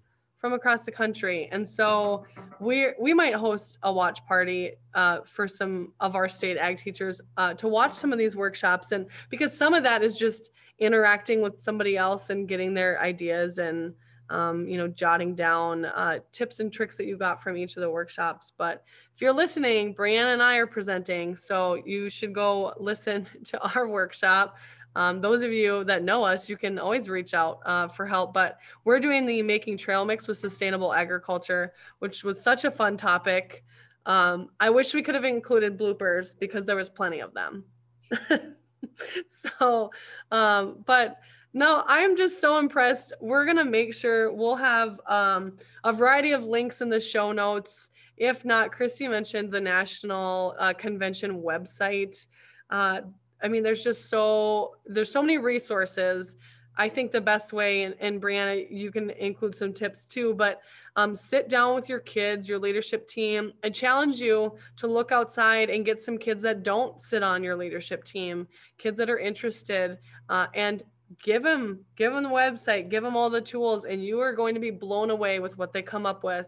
from 0.45 0.53
across 0.53 0.85
the 0.85 0.91
country. 0.91 1.49
And 1.51 1.67
so 1.67 2.23
we 2.59 2.89
we 2.99 3.15
might 3.15 3.33
host 3.33 3.79
a 3.81 3.91
watch 3.91 4.23
party 4.27 4.73
uh, 4.93 5.21
for 5.25 5.47
some 5.47 5.91
of 5.99 6.13
our 6.13 6.29
state 6.29 6.55
ag 6.55 6.77
teachers 6.77 7.19
uh, 7.37 7.55
to 7.55 7.67
watch 7.67 7.95
some 7.95 8.13
of 8.13 8.19
these 8.19 8.35
workshops, 8.35 8.91
and 8.91 9.07
because 9.31 9.57
some 9.57 9.73
of 9.73 9.81
that 9.81 10.03
is 10.03 10.13
just 10.13 10.51
interacting 10.77 11.41
with 11.41 11.59
somebody 11.59 11.97
else 11.97 12.29
and 12.29 12.47
getting 12.47 12.75
their 12.75 13.01
ideas 13.01 13.57
and 13.57 13.91
um, 14.29 14.67
you 14.67 14.77
know 14.77 14.87
jotting 14.87 15.33
down 15.33 15.85
uh, 15.85 16.19
tips 16.31 16.59
and 16.59 16.71
tricks 16.71 16.95
that 16.97 17.07
you 17.07 17.17
got 17.17 17.41
from 17.41 17.57
each 17.57 17.75
of 17.75 17.81
the 17.81 17.89
workshops. 17.89 18.53
But 18.55 18.83
if 19.15 19.21
you're 19.21 19.33
listening, 19.33 19.95
Brianna 19.95 20.33
and 20.33 20.43
I 20.43 20.57
are 20.57 20.67
presenting, 20.67 21.35
so 21.35 21.81
you 21.87 22.07
should 22.07 22.35
go 22.35 22.71
listen 22.77 23.25
to 23.45 23.59
our 23.73 23.87
workshop. 23.87 24.57
Um, 24.95 25.21
those 25.21 25.43
of 25.43 25.51
you 25.51 25.83
that 25.85 26.03
know 26.03 26.23
us, 26.23 26.49
you 26.49 26.57
can 26.57 26.79
always 26.79 27.09
reach 27.09 27.33
out 27.33 27.59
uh, 27.65 27.87
for 27.87 28.05
help. 28.05 28.33
But 28.33 28.57
we're 28.83 28.99
doing 28.99 29.25
the 29.25 29.41
Making 29.41 29.77
Trail 29.77 30.05
Mix 30.05 30.27
with 30.27 30.37
Sustainable 30.37 30.93
Agriculture, 30.93 31.73
which 31.99 32.23
was 32.23 32.41
such 32.41 32.65
a 32.65 32.71
fun 32.71 32.97
topic. 32.97 33.63
Um, 34.05 34.49
I 34.59 34.69
wish 34.69 34.93
we 34.93 35.01
could 35.01 35.15
have 35.15 35.25
included 35.25 35.77
bloopers 35.77 36.37
because 36.37 36.65
there 36.65 36.75
was 36.75 36.89
plenty 36.89 37.19
of 37.19 37.33
them. 37.33 37.65
so, 39.29 39.91
um, 40.31 40.83
but 40.85 41.17
no, 41.53 41.83
I'm 41.87 42.15
just 42.15 42.39
so 42.39 42.57
impressed. 42.57 43.13
We're 43.19 43.45
going 43.45 43.57
to 43.57 43.65
make 43.65 43.93
sure 43.93 44.31
we'll 44.31 44.55
have 44.55 44.99
um, 45.07 45.57
a 45.83 45.93
variety 45.93 46.31
of 46.31 46.43
links 46.43 46.81
in 46.81 46.89
the 46.89 46.99
show 46.99 47.31
notes. 47.31 47.89
If 48.17 48.45
not, 48.45 48.71
Christy 48.71 49.07
mentioned 49.07 49.51
the 49.51 49.61
National 49.61 50.55
uh, 50.59 50.73
Convention 50.73 51.41
website. 51.41 52.27
Uh, 52.69 53.01
I 53.45 53.49
mean, 53.49 53.63
there's 53.63 53.83
just 53.83 54.09
so 54.09 54.75
there's 54.93 55.11
so 55.11 55.21
many 55.21 55.37
resources. 55.53 56.35
I 56.77 56.89
think 56.89 57.11
the 57.11 57.21
best 57.21 57.53
way, 57.53 57.83
and, 57.85 57.95
and 58.05 58.21
Brianna, 58.21 58.67
you 58.69 58.91
can 58.91 59.09
include 59.11 59.55
some 59.55 59.73
tips 59.73 60.05
too, 60.05 60.33
but 60.33 60.59
um, 60.97 61.15
sit 61.15 61.47
down 61.47 61.75
with 61.75 61.87
your 61.87 62.01
kids, 62.01 62.49
your 62.49 62.59
leadership 62.59 63.07
team. 63.07 63.53
I 63.63 63.69
challenge 63.69 64.19
you 64.19 64.57
to 64.77 64.87
look 64.87 65.11
outside 65.11 65.69
and 65.69 65.85
get 65.85 65.99
some 65.99 66.17
kids 66.17 66.41
that 66.43 66.63
don't 66.63 66.99
sit 66.99 67.23
on 67.23 67.43
your 67.43 67.55
leadership 67.55 68.03
team, 68.03 68.47
kids 68.77 68.97
that 68.99 69.09
are 69.09 69.19
interested, 69.19 69.99
uh, 70.29 70.47
and 70.53 70.83
give 71.23 71.43
them 71.43 71.85
give 71.95 72.11
them 72.13 72.23
the 72.23 72.29
website, 72.29 72.89
give 72.89 73.03
them 73.03 73.15
all 73.15 73.29
the 73.29 73.41
tools, 73.41 73.85
and 73.85 74.03
you 74.03 74.19
are 74.19 74.33
going 74.33 74.53
to 74.55 74.61
be 74.61 74.71
blown 74.71 75.09
away 75.11 75.39
with 75.39 75.57
what 75.57 75.71
they 75.73 75.81
come 75.83 76.05
up 76.05 76.23
with. 76.23 76.47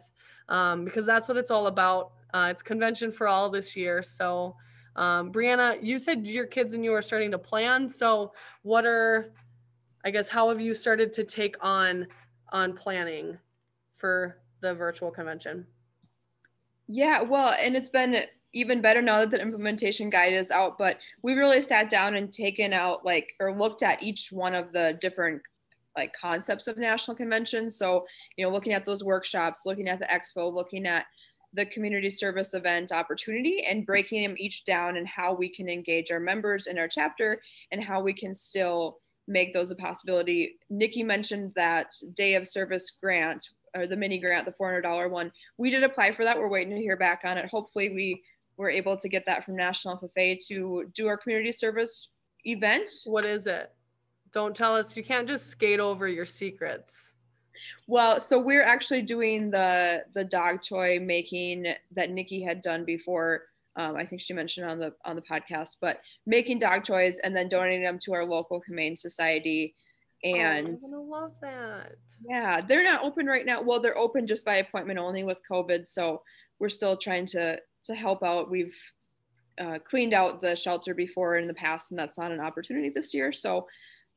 um, 0.49 0.85
because 0.85 1.05
that's 1.05 1.27
what 1.27 1.37
it's 1.37 1.51
all 1.51 1.67
about. 1.67 2.11
Uh, 2.33 2.47
it's 2.51 2.61
convention 2.61 3.11
for 3.11 3.27
all 3.27 3.49
this 3.49 3.75
year. 3.75 4.01
So, 4.03 4.55
um, 4.97 5.31
Brianna, 5.31 5.81
you 5.81 5.99
said 5.99 6.25
your 6.25 6.47
kids 6.47 6.73
and 6.73 6.83
you 6.83 6.93
are 6.93 7.01
starting 7.01 7.31
to 7.31 7.37
plan. 7.37 7.87
So, 7.87 8.33
what 8.63 8.85
are, 8.85 9.31
I 10.03 10.09
guess, 10.11 10.27
how 10.27 10.49
have 10.49 10.59
you 10.59 10.73
started 10.73 11.13
to 11.13 11.23
take 11.23 11.55
on 11.61 12.07
on 12.51 12.73
planning 12.73 13.37
for 13.95 14.39
the 14.61 14.73
virtual 14.73 15.11
convention? 15.11 15.65
Yeah, 16.87 17.21
well, 17.21 17.53
and 17.59 17.75
it's 17.75 17.89
been 17.89 18.23
even 18.53 18.81
better 18.81 19.01
now 19.01 19.19
that 19.19 19.31
the 19.31 19.41
implementation 19.41 20.09
guide 20.09 20.33
is 20.33 20.51
out, 20.51 20.77
but 20.77 20.97
we 21.21 21.33
really 21.33 21.61
sat 21.61 21.89
down 21.89 22.15
and 22.15 22.33
taken 22.33 22.73
out 22.73 23.05
like 23.05 23.33
or 23.39 23.55
looked 23.55 23.83
at 23.83 24.01
each 24.01 24.31
one 24.31 24.55
of 24.55 24.71
the 24.71 24.97
different 25.01 25.41
like 25.95 26.13
concepts 26.13 26.67
of 26.67 26.77
national 26.77 27.17
convention. 27.17 27.69
So, 27.69 28.05
you 28.35 28.45
know, 28.45 28.51
looking 28.51 28.73
at 28.73 28.85
those 28.85 29.03
workshops, 29.03 29.61
looking 29.65 29.89
at 29.89 29.99
the 29.99 30.05
expo, 30.05 30.51
looking 30.51 30.85
at 30.85 31.05
the 31.53 31.65
community 31.65 32.09
service 32.09 32.53
event 32.53 32.91
opportunity 32.91 33.63
and 33.63 33.85
breaking 33.85 34.23
them 34.23 34.35
each 34.37 34.65
down 34.65 34.97
and 34.97 35.07
how 35.07 35.33
we 35.33 35.49
can 35.49 35.69
engage 35.69 36.11
our 36.11 36.19
members 36.19 36.67
in 36.67 36.77
our 36.77 36.87
chapter 36.87 37.41
and 37.71 37.83
how 37.83 38.01
we 38.01 38.13
can 38.13 38.33
still 38.33 38.99
make 39.27 39.53
those 39.53 39.71
a 39.71 39.75
possibility. 39.75 40.55
Nikki 40.69 41.03
mentioned 41.03 41.53
that 41.55 41.93
day 42.13 42.35
of 42.35 42.47
service 42.47 42.91
grant 43.01 43.49
or 43.75 43.87
the 43.87 43.97
mini 43.97 44.17
grant, 44.19 44.45
the 44.45 44.51
$400 44.51 45.09
one. 45.09 45.31
We 45.57 45.69
did 45.69 45.83
apply 45.83 46.13
for 46.13 46.23
that. 46.23 46.37
We're 46.37 46.47
waiting 46.47 46.75
to 46.75 46.81
hear 46.81 46.97
back 46.97 47.21
on 47.25 47.37
it. 47.37 47.49
Hopefully 47.49 47.89
we 47.93 48.23
were 48.57 48.69
able 48.69 48.97
to 48.97 49.09
get 49.09 49.25
that 49.25 49.45
from 49.45 49.55
National 49.55 49.97
FFA 49.97 50.39
to 50.47 50.89
do 50.95 51.07
our 51.07 51.17
community 51.17 51.51
service 51.51 52.11
event. 52.45 52.89
What 53.05 53.25
is 53.25 53.47
it? 53.47 53.71
Don't 54.31 54.55
tell 54.55 54.75
us. 54.75 54.97
You 54.97 55.03
can't 55.03 55.27
just 55.27 55.47
skate 55.47 55.79
over 55.79 56.07
your 56.07 56.25
secrets. 56.25 57.13
Well, 57.87 58.19
so 58.19 58.39
we're 58.39 58.63
actually 58.63 59.01
doing 59.01 59.51
the 59.51 60.05
the 60.13 60.23
dog 60.23 60.63
toy 60.63 60.99
making 60.99 61.67
that 61.91 62.11
Nikki 62.11 62.41
had 62.41 62.61
done 62.61 62.85
before. 62.85 63.43
Um, 63.75 63.95
I 63.95 64.05
think 64.05 64.21
she 64.21 64.33
mentioned 64.33 64.69
on 64.69 64.79
the 64.79 64.93
on 65.05 65.15
the 65.15 65.21
podcast, 65.21 65.77
but 65.81 66.01
making 66.25 66.59
dog 66.59 66.83
toys 66.83 67.19
and 67.19 67.35
then 67.35 67.49
donating 67.49 67.83
them 67.83 67.99
to 68.03 68.13
our 68.13 68.25
local 68.25 68.61
humane 68.65 68.95
society. 68.95 69.75
And 70.23 70.67
oh, 70.67 70.71
I'm 70.71 70.79
gonna 70.79 71.01
love 71.01 71.33
that. 71.41 71.93
Yeah, 72.27 72.61
they're 72.61 72.83
not 72.83 73.03
open 73.03 73.27
right 73.27 73.45
now. 73.45 73.61
Well, 73.61 73.81
they're 73.81 73.97
open 73.97 74.25
just 74.25 74.45
by 74.45 74.57
appointment 74.57 74.97
only 74.97 75.23
with 75.23 75.37
COVID, 75.49 75.87
so 75.87 76.23
we're 76.59 76.69
still 76.69 76.97
trying 76.97 77.27
to 77.27 77.59
to 77.85 77.95
help 77.95 78.23
out. 78.23 78.49
We've 78.49 78.75
uh, 79.59 79.79
cleaned 79.87 80.13
out 80.13 80.41
the 80.41 80.55
shelter 80.55 80.93
before 80.93 81.37
in 81.37 81.47
the 81.47 81.53
past, 81.53 81.91
and 81.91 81.99
that's 81.99 82.17
not 82.17 82.31
an 82.31 82.39
opportunity 82.39 82.89
this 82.89 83.13
year. 83.13 83.31
So 83.31 83.67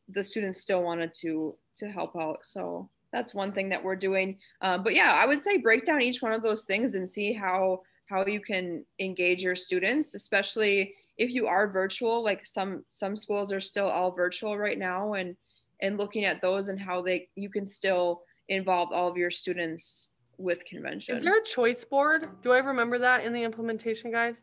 the 0.09 0.24
students 0.24 0.61
still 0.61 0.83
wanted 0.83 1.12
to 1.20 1.57
to 1.79 1.88
help 1.88 2.16
out. 2.16 2.40
So 2.44 2.90
that's 3.12 3.34
one 3.34 3.52
thing 3.52 3.68
that 3.70 3.82
we're 3.82 3.96
doing. 3.96 4.38
Um, 4.60 4.82
but 4.82 4.94
yeah, 4.94 5.12
I 5.14 5.26
would 5.26 5.40
say 5.40 5.56
break 5.56 5.84
down 5.84 6.02
each 6.02 6.22
one 6.22 6.32
of 6.32 6.42
those 6.42 6.62
things 6.62 6.94
and 6.94 7.08
see 7.08 7.32
how 7.32 7.82
how 8.06 8.26
you 8.26 8.40
can 8.40 8.84
engage 8.98 9.42
your 9.42 9.54
students, 9.54 10.14
especially 10.14 10.94
if 11.16 11.30
you 11.30 11.46
are 11.46 11.68
virtual. 11.68 12.22
Like 12.22 12.46
some 12.46 12.84
some 12.88 13.16
schools 13.16 13.52
are 13.52 13.60
still 13.60 13.88
all 13.88 14.12
virtual 14.12 14.58
right 14.58 14.78
now, 14.78 15.14
and 15.14 15.36
and 15.80 15.98
looking 15.98 16.24
at 16.24 16.40
those 16.40 16.68
and 16.68 16.78
how 16.80 17.02
they 17.02 17.28
you 17.36 17.50
can 17.50 17.66
still 17.66 18.22
involve 18.48 18.92
all 18.92 19.08
of 19.08 19.16
your 19.16 19.30
students 19.30 20.10
with 20.38 20.64
convention. 20.64 21.16
Is 21.16 21.22
there 21.22 21.38
a 21.38 21.44
choice 21.44 21.84
board? 21.84 22.28
Do 22.42 22.52
I 22.52 22.58
remember 22.58 22.98
that 22.98 23.24
in 23.24 23.32
the 23.32 23.42
implementation 23.42 24.10
guide? 24.10 24.36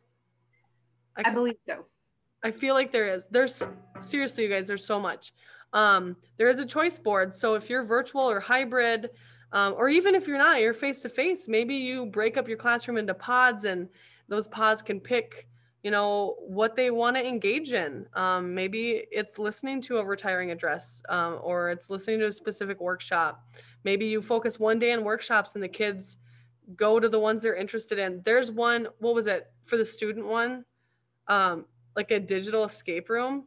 I, 1.17 1.30
I 1.30 1.34
believe 1.34 1.58
so. 1.67 1.86
I 2.43 2.51
feel 2.51 2.75
like 2.75 2.91
there 2.91 3.13
is. 3.13 3.27
There's 3.32 3.62
seriously, 3.99 4.43
you 4.43 4.49
guys, 4.49 4.67
there's 4.67 4.86
so 4.86 4.99
much. 4.99 5.34
Um, 5.73 6.15
there 6.38 6.49
is 6.49 6.60
a 6.60 6.65
choice 6.65 6.97
board. 6.97 7.34
So 7.34 7.56
if 7.56 7.69
you're 7.69 7.84
virtual 7.84 8.30
or 8.30 8.39
hybrid, 8.39 9.10
um, 9.51 9.75
or 9.77 9.89
even 9.89 10.15
if 10.15 10.27
you're 10.27 10.38
not, 10.38 10.60
you're 10.60 10.73
face 10.73 11.01
to 11.01 11.10
face, 11.10 11.47
maybe 11.47 11.75
you 11.75 12.06
break 12.08 12.38
up 12.38 12.47
your 12.47 12.58
classroom 12.58 12.97
into 12.97 13.13
pods 13.13 13.63
and 13.63 13.88
those 14.27 14.47
pods 14.47 14.82
can 14.82 14.99
pick, 14.99 15.47
you 15.84 15.91
know, 15.91 16.36
what 16.39 16.75
they 16.75 16.91
want 16.91 17.15
to 17.15 17.25
engage 17.25 17.71
in. 17.71 18.06
Um, 18.13 18.53
maybe 18.53 19.06
it's 19.12 19.39
listening 19.39 19.82
to 19.84 19.97
a 19.97 20.06
retiring 20.06 20.51
address 20.51 21.01
um, 21.10 21.39
or 21.41 21.69
it's 21.69 21.89
listening 21.89 22.19
to 22.19 22.27
a 22.27 22.32
specific 22.32 22.82
workshop. 22.82 23.45
Maybe 23.86 24.06
you 24.06 24.21
focus 24.21 24.60
one 24.60 24.80
day 24.80 24.91
on 24.91 25.03
workshops 25.03 25.56
and 25.56 25.63
the 25.63 25.69
kids 25.69 26.17
go 26.75 26.99
to 26.99 27.08
the 27.08 27.19
ones 27.19 27.41
they're 27.41 27.56
interested 27.56 27.99
in. 27.99 28.21
There's 28.25 28.51
one, 28.51 28.88
what 28.99 29.15
was 29.15 29.27
it 29.27 29.47
for 29.63 29.77
the 29.77 29.86
student 29.86 30.25
one? 30.25 30.65
Um, 31.27 31.65
like 31.95 32.12
a 32.12 32.19
digital 32.19 32.65
escape 32.65 33.10
room. 33.10 33.45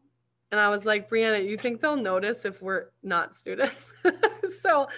And 0.50 0.60
I 0.60 0.68
was 0.68 0.84
like, 0.84 1.08
Brianna, 1.08 1.46
you 1.48 1.56
think 1.56 1.80
they'll 1.80 1.96
notice 1.96 2.44
if 2.44 2.60
we're 2.60 2.86
not 3.02 3.36
students? 3.36 3.92
so 4.60 4.88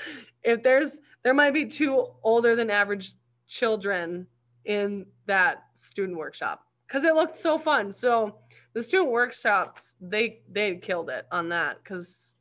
if 0.42 0.62
there's, 0.62 0.98
there 1.22 1.34
might 1.34 1.52
be 1.52 1.66
two 1.66 2.06
older 2.22 2.56
than 2.56 2.70
average 2.70 3.12
children 3.46 4.26
in 4.64 5.06
that 5.26 5.64
student 5.74 6.16
workshop 6.16 6.66
because 6.86 7.04
it 7.04 7.14
looked 7.14 7.38
so 7.38 7.58
fun. 7.58 7.92
So 7.92 8.36
the 8.72 8.82
student 8.82 9.10
workshops, 9.10 9.96
they, 10.00 10.40
they 10.50 10.76
killed 10.76 11.10
it 11.10 11.26
on 11.30 11.48
that 11.50 11.78
because 11.82 12.34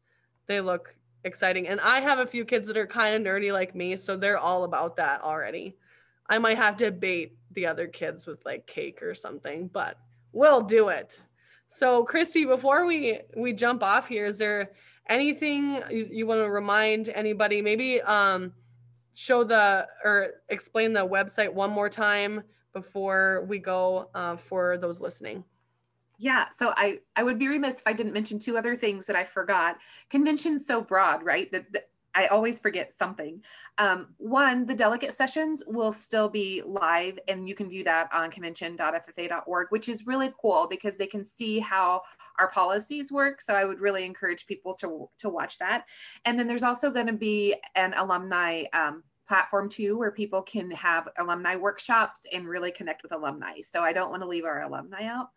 they 0.48 0.62
look 0.62 0.96
exciting. 1.24 1.68
And 1.68 1.82
I 1.82 2.00
have 2.00 2.20
a 2.20 2.28
few 2.28 2.46
kids 2.46 2.68
that 2.68 2.78
are 2.78 2.88
kind 2.88 3.16
of 3.16 3.22
nerdy 3.22 3.52
like 3.52 3.76
me, 3.76 3.96
so 3.96 4.16
they're 4.16 4.38
all 4.38 4.64
about 4.64 4.96
that 4.98 5.22
already. 5.22 5.76
I 6.30 6.38
might 6.38 6.58
have 6.58 6.78
to 6.78 6.92
bait 6.92 7.38
the 7.52 7.66
other 7.66 7.88
kids 7.88 8.26
with 8.26 8.44
like 8.46 8.66
cake 8.68 9.04
or 9.04 9.14
something, 9.14 9.68
but 9.68 9.98
we'll 10.32 10.62
do 10.62 10.88
it. 10.90 11.20
So, 11.74 12.04
Christy, 12.04 12.44
before 12.44 12.86
we 12.86 13.22
we 13.34 13.54
jump 13.54 13.82
off 13.82 14.06
here, 14.06 14.26
is 14.26 14.38
there 14.38 14.74
anything 15.08 15.82
you, 15.90 16.06
you 16.12 16.28
want 16.28 16.42
to 16.42 16.50
remind 16.52 17.08
anybody? 17.08 17.62
Maybe 17.62 18.02
um, 18.02 18.52
show 19.14 19.46
the 19.46 19.88
or 20.04 20.32
explain 20.50 20.92
the 20.92 21.08
website 21.08 21.52
one 21.52 21.70
more 21.72 21.88
time 21.88 22.44
before 22.74 23.46
we 23.48 23.58
go 23.58 24.10
uh, 24.14 24.36
for 24.36 24.78
those 24.80 25.00
listening. 25.00 25.46
Yeah, 26.18 26.50
so 26.50 26.74
I 26.76 27.00
I 27.16 27.24
would 27.24 27.40
be 27.40 27.48
remiss 27.48 27.80
if 27.80 27.88
I 27.88 27.94
didn't 27.94 28.12
mention 28.12 28.38
two 28.38 28.58
other 28.58 28.76
things 28.76 29.06
that 29.06 29.16
I 29.16 29.24
forgot. 29.24 29.78
Convention's 30.10 30.68
so 30.68 30.82
broad, 30.82 31.24
right? 31.24 31.50
That, 31.54 31.72
that 31.72 31.88
I 32.14 32.28
always 32.28 32.60
forget 32.60 32.94
something. 32.94 33.42
Um, 33.78 34.10
one, 34.18 34.66
the 34.66 34.76
delegate 34.76 35.14
sessions 35.14 35.64
will 35.68 35.92
still 35.92 36.30
be 36.30 36.62
live, 36.66 37.18
and 37.28 37.48
you 37.48 37.56
can 37.56 37.70
view 37.70 37.84
that 37.86 38.10
on 38.14 38.32
convention.ffa.org, 38.32 39.68
which 39.70 39.90
is 39.90 40.08
really 40.08 40.34
cool 40.42 40.68
because 40.70 40.98
they 40.98 41.08
can 41.08 41.24
see 41.24 41.60
how 41.60 42.02
our 42.40 42.50
policies 42.50 43.12
work. 43.12 43.42
So 43.42 43.56
I 43.56 43.66
would 43.66 43.80
really 43.80 44.06
encourage 44.06 44.48
people 44.48 44.74
to 44.76 45.10
to 45.20 45.30
watch 45.30 45.60
that. 45.60 45.86
And 46.26 46.40
then 46.40 46.48
there's 46.48 46.64
also 46.64 46.90
going 46.90 47.08
to 47.08 47.14
be 47.14 47.56
an 47.76 47.94
alumni 47.96 48.64
um, 48.74 49.04
platform 49.32 49.70
too 49.70 49.98
where 49.98 50.12
people 50.12 50.42
can 50.42 50.70
have 50.72 51.08
alumni 51.18 51.56
workshops 51.56 52.24
and 52.34 52.46
really 52.46 52.70
connect 52.70 53.02
with 53.02 53.14
alumni. 53.14 53.62
So 53.62 53.80
i 53.80 53.94
don't 53.94 54.10
want 54.12 54.22
to 54.24 54.28
leave 54.28 54.44
our 54.44 54.64
alumni 54.64 55.06
out. 55.06 55.30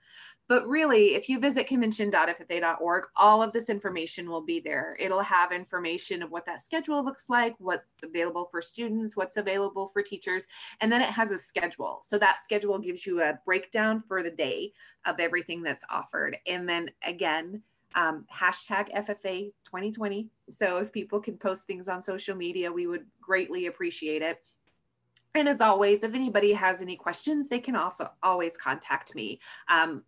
But 0.48 0.66
really 0.66 1.14
if 1.14 1.28
you 1.28 1.38
visit 1.38 1.68
convention.ffa.org 1.68 3.04
all 3.16 3.40
of 3.40 3.52
this 3.52 3.68
information 3.68 4.28
will 4.28 4.44
be 4.44 4.58
there. 4.58 4.96
It'll 4.98 5.20
have 5.20 5.52
information 5.52 6.24
of 6.24 6.32
what 6.32 6.44
that 6.46 6.60
schedule 6.60 7.04
looks 7.04 7.30
like 7.30 7.54
what's 7.60 7.92
available 8.02 8.48
for 8.50 8.60
students 8.60 9.16
what's 9.16 9.36
available 9.36 9.86
for 9.86 10.02
teachers 10.02 10.48
and 10.80 10.90
then 10.90 11.00
it 11.00 11.10
has 11.10 11.30
a 11.30 11.38
schedule. 11.38 12.00
So 12.02 12.18
that 12.18 12.40
schedule 12.42 12.80
gives 12.80 13.06
you 13.06 13.22
a 13.22 13.38
breakdown 13.44 14.00
for 14.00 14.24
the 14.24 14.30
day 14.32 14.72
of 15.06 15.20
everything 15.20 15.62
that's 15.62 15.84
offered. 15.88 16.36
And 16.48 16.68
then 16.68 16.90
again 17.04 17.62
um, 17.94 18.26
hashtag 18.32 18.92
FFA 18.94 19.52
2020. 19.64 20.28
So 20.50 20.78
if 20.78 20.92
people 20.92 21.20
can 21.20 21.36
post 21.36 21.66
things 21.66 21.88
on 21.88 22.00
social 22.00 22.36
media, 22.36 22.72
we 22.72 22.86
would 22.86 23.06
greatly 23.20 23.66
appreciate 23.66 24.22
it. 24.22 24.38
And 25.34 25.48
as 25.48 25.60
always, 25.60 26.02
if 26.02 26.14
anybody 26.14 26.52
has 26.52 26.80
any 26.80 26.96
questions, 26.96 27.48
they 27.48 27.58
can 27.58 27.74
also 27.74 28.08
always 28.22 28.56
contact 28.56 29.14
me. 29.14 29.40
Um, 29.68 30.04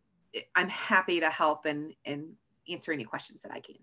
I'm 0.55 0.69
happy 0.69 1.21
to 1.21 1.31
help 1.31 1.65
and, 1.65 1.93
and 2.05 2.33
answer 2.69 2.93
any 2.93 3.05
questions 3.05 3.43
that 3.43 3.53
I 3.53 3.61
can. 3.61 3.77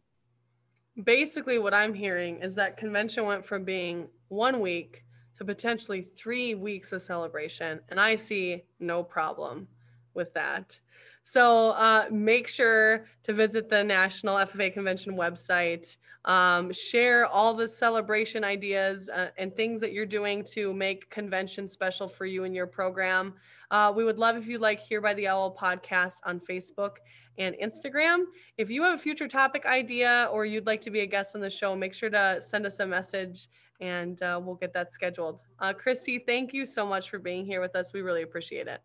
Basically, 1.04 1.58
what 1.58 1.74
I'm 1.74 1.94
hearing 1.94 2.42
is 2.42 2.56
that 2.56 2.78
convention 2.78 3.26
went 3.26 3.46
from 3.46 3.66
being 3.66 4.08
one 4.28 4.60
week 4.60 5.04
to 5.38 5.46
potentially 5.46 6.02
three 6.02 6.56
weeks 6.56 6.92
of 6.92 7.02
celebration. 7.02 7.80
And 7.90 8.00
I 8.00 8.16
see 8.16 8.64
no 8.80 9.04
problem 9.04 9.68
with 10.14 10.34
that. 10.36 10.80
So 11.24 11.70
uh, 11.70 12.06
make 12.12 12.48
sure 12.48 13.06
to 13.24 13.34
visit 13.34 13.70
the 13.70 13.84
National 13.84 14.36
FFA 14.36 14.74
Convention 14.74 15.16
website. 15.16 15.98
Um, 16.26 16.72
share 16.72 17.26
all 17.26 17.54
the 17.54 17.68
celebration 17.68 18.44
ideas 18.44 19.10
uh, 19.10 19.30
and 19.38 19.54
things 19.56 19.82
that 19.82 19.92
you're 19.92 20.06
doing 20.06 20.44
to 20.52 20.74
make 20.74 21.10
convention 21.10 21.68
special 21.68 22.08
for 22.08 22.26
you 22.26 22.46
and 22.46 22.56
your 22.56 22.68
program. 22.68 23.34
Uh, 23.72 23.92
we 23.94 24.06
would 24.06 24.20
love 24.20 24.38
if 24.38 24.48
you 24.48 24.58
like 24.58 24.80
Here 24.80 25.02
by 25.02 25.14
the 25.16 25.28
Owl 25.28 25.56
podcast 25.56 26.20
on 26.26 26.40
Facebook 26.40 26.98
and 27.38 27.56
Instagram. 27.62 28.26
If 28.58 28.70
you 28.70 28.84
have 28.84 28.94
a 28.94 29.02
future 29.02 29.28
topic 29.28 29.66
idea 29.66 30.30
or 30.32 30.46
you'd 30.46 30.68
like 30.68 30.82
to 30.82 30.92
be 30.92 31.02
a 31.02 31.06
guest 31.06 31.36
on 31.36 31.42
the 31.42 31.50
show, 31.50 31.76
make 31.76 31.94
sure 31.94 32.10
to 32.10 32.40
send 32.40 32.66
us 32.66 32.80
a 32.80 32.86
message 32.86 33.50
and 33.82 34.22
uh, 34.24 34.40
we'll 34.42 34.56
get 34.56 34.74
that 34.74 34.94
scheduled. 34.94 35.42
Uh, 35.60 35.74
Christy, 35.74 36.20
thank 36.20 36.54
you 36.54 36.66
so 36.66 36.86
much 36.86 37.10
for 37.10 37.20
being 37.20 37.46
here 37.46 37.60
with 37.60 37.76
us. 37.76 37.92
We 37.92 38.02
really 38.02 38.22
appreciate 38.22 38.68
it. 38.68 38.82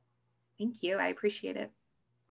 Thank 0.59 0.83
you. 0.83 0.97
I 0.97 1.09
appreciate 1.09 1.57
it. 1.57 1.71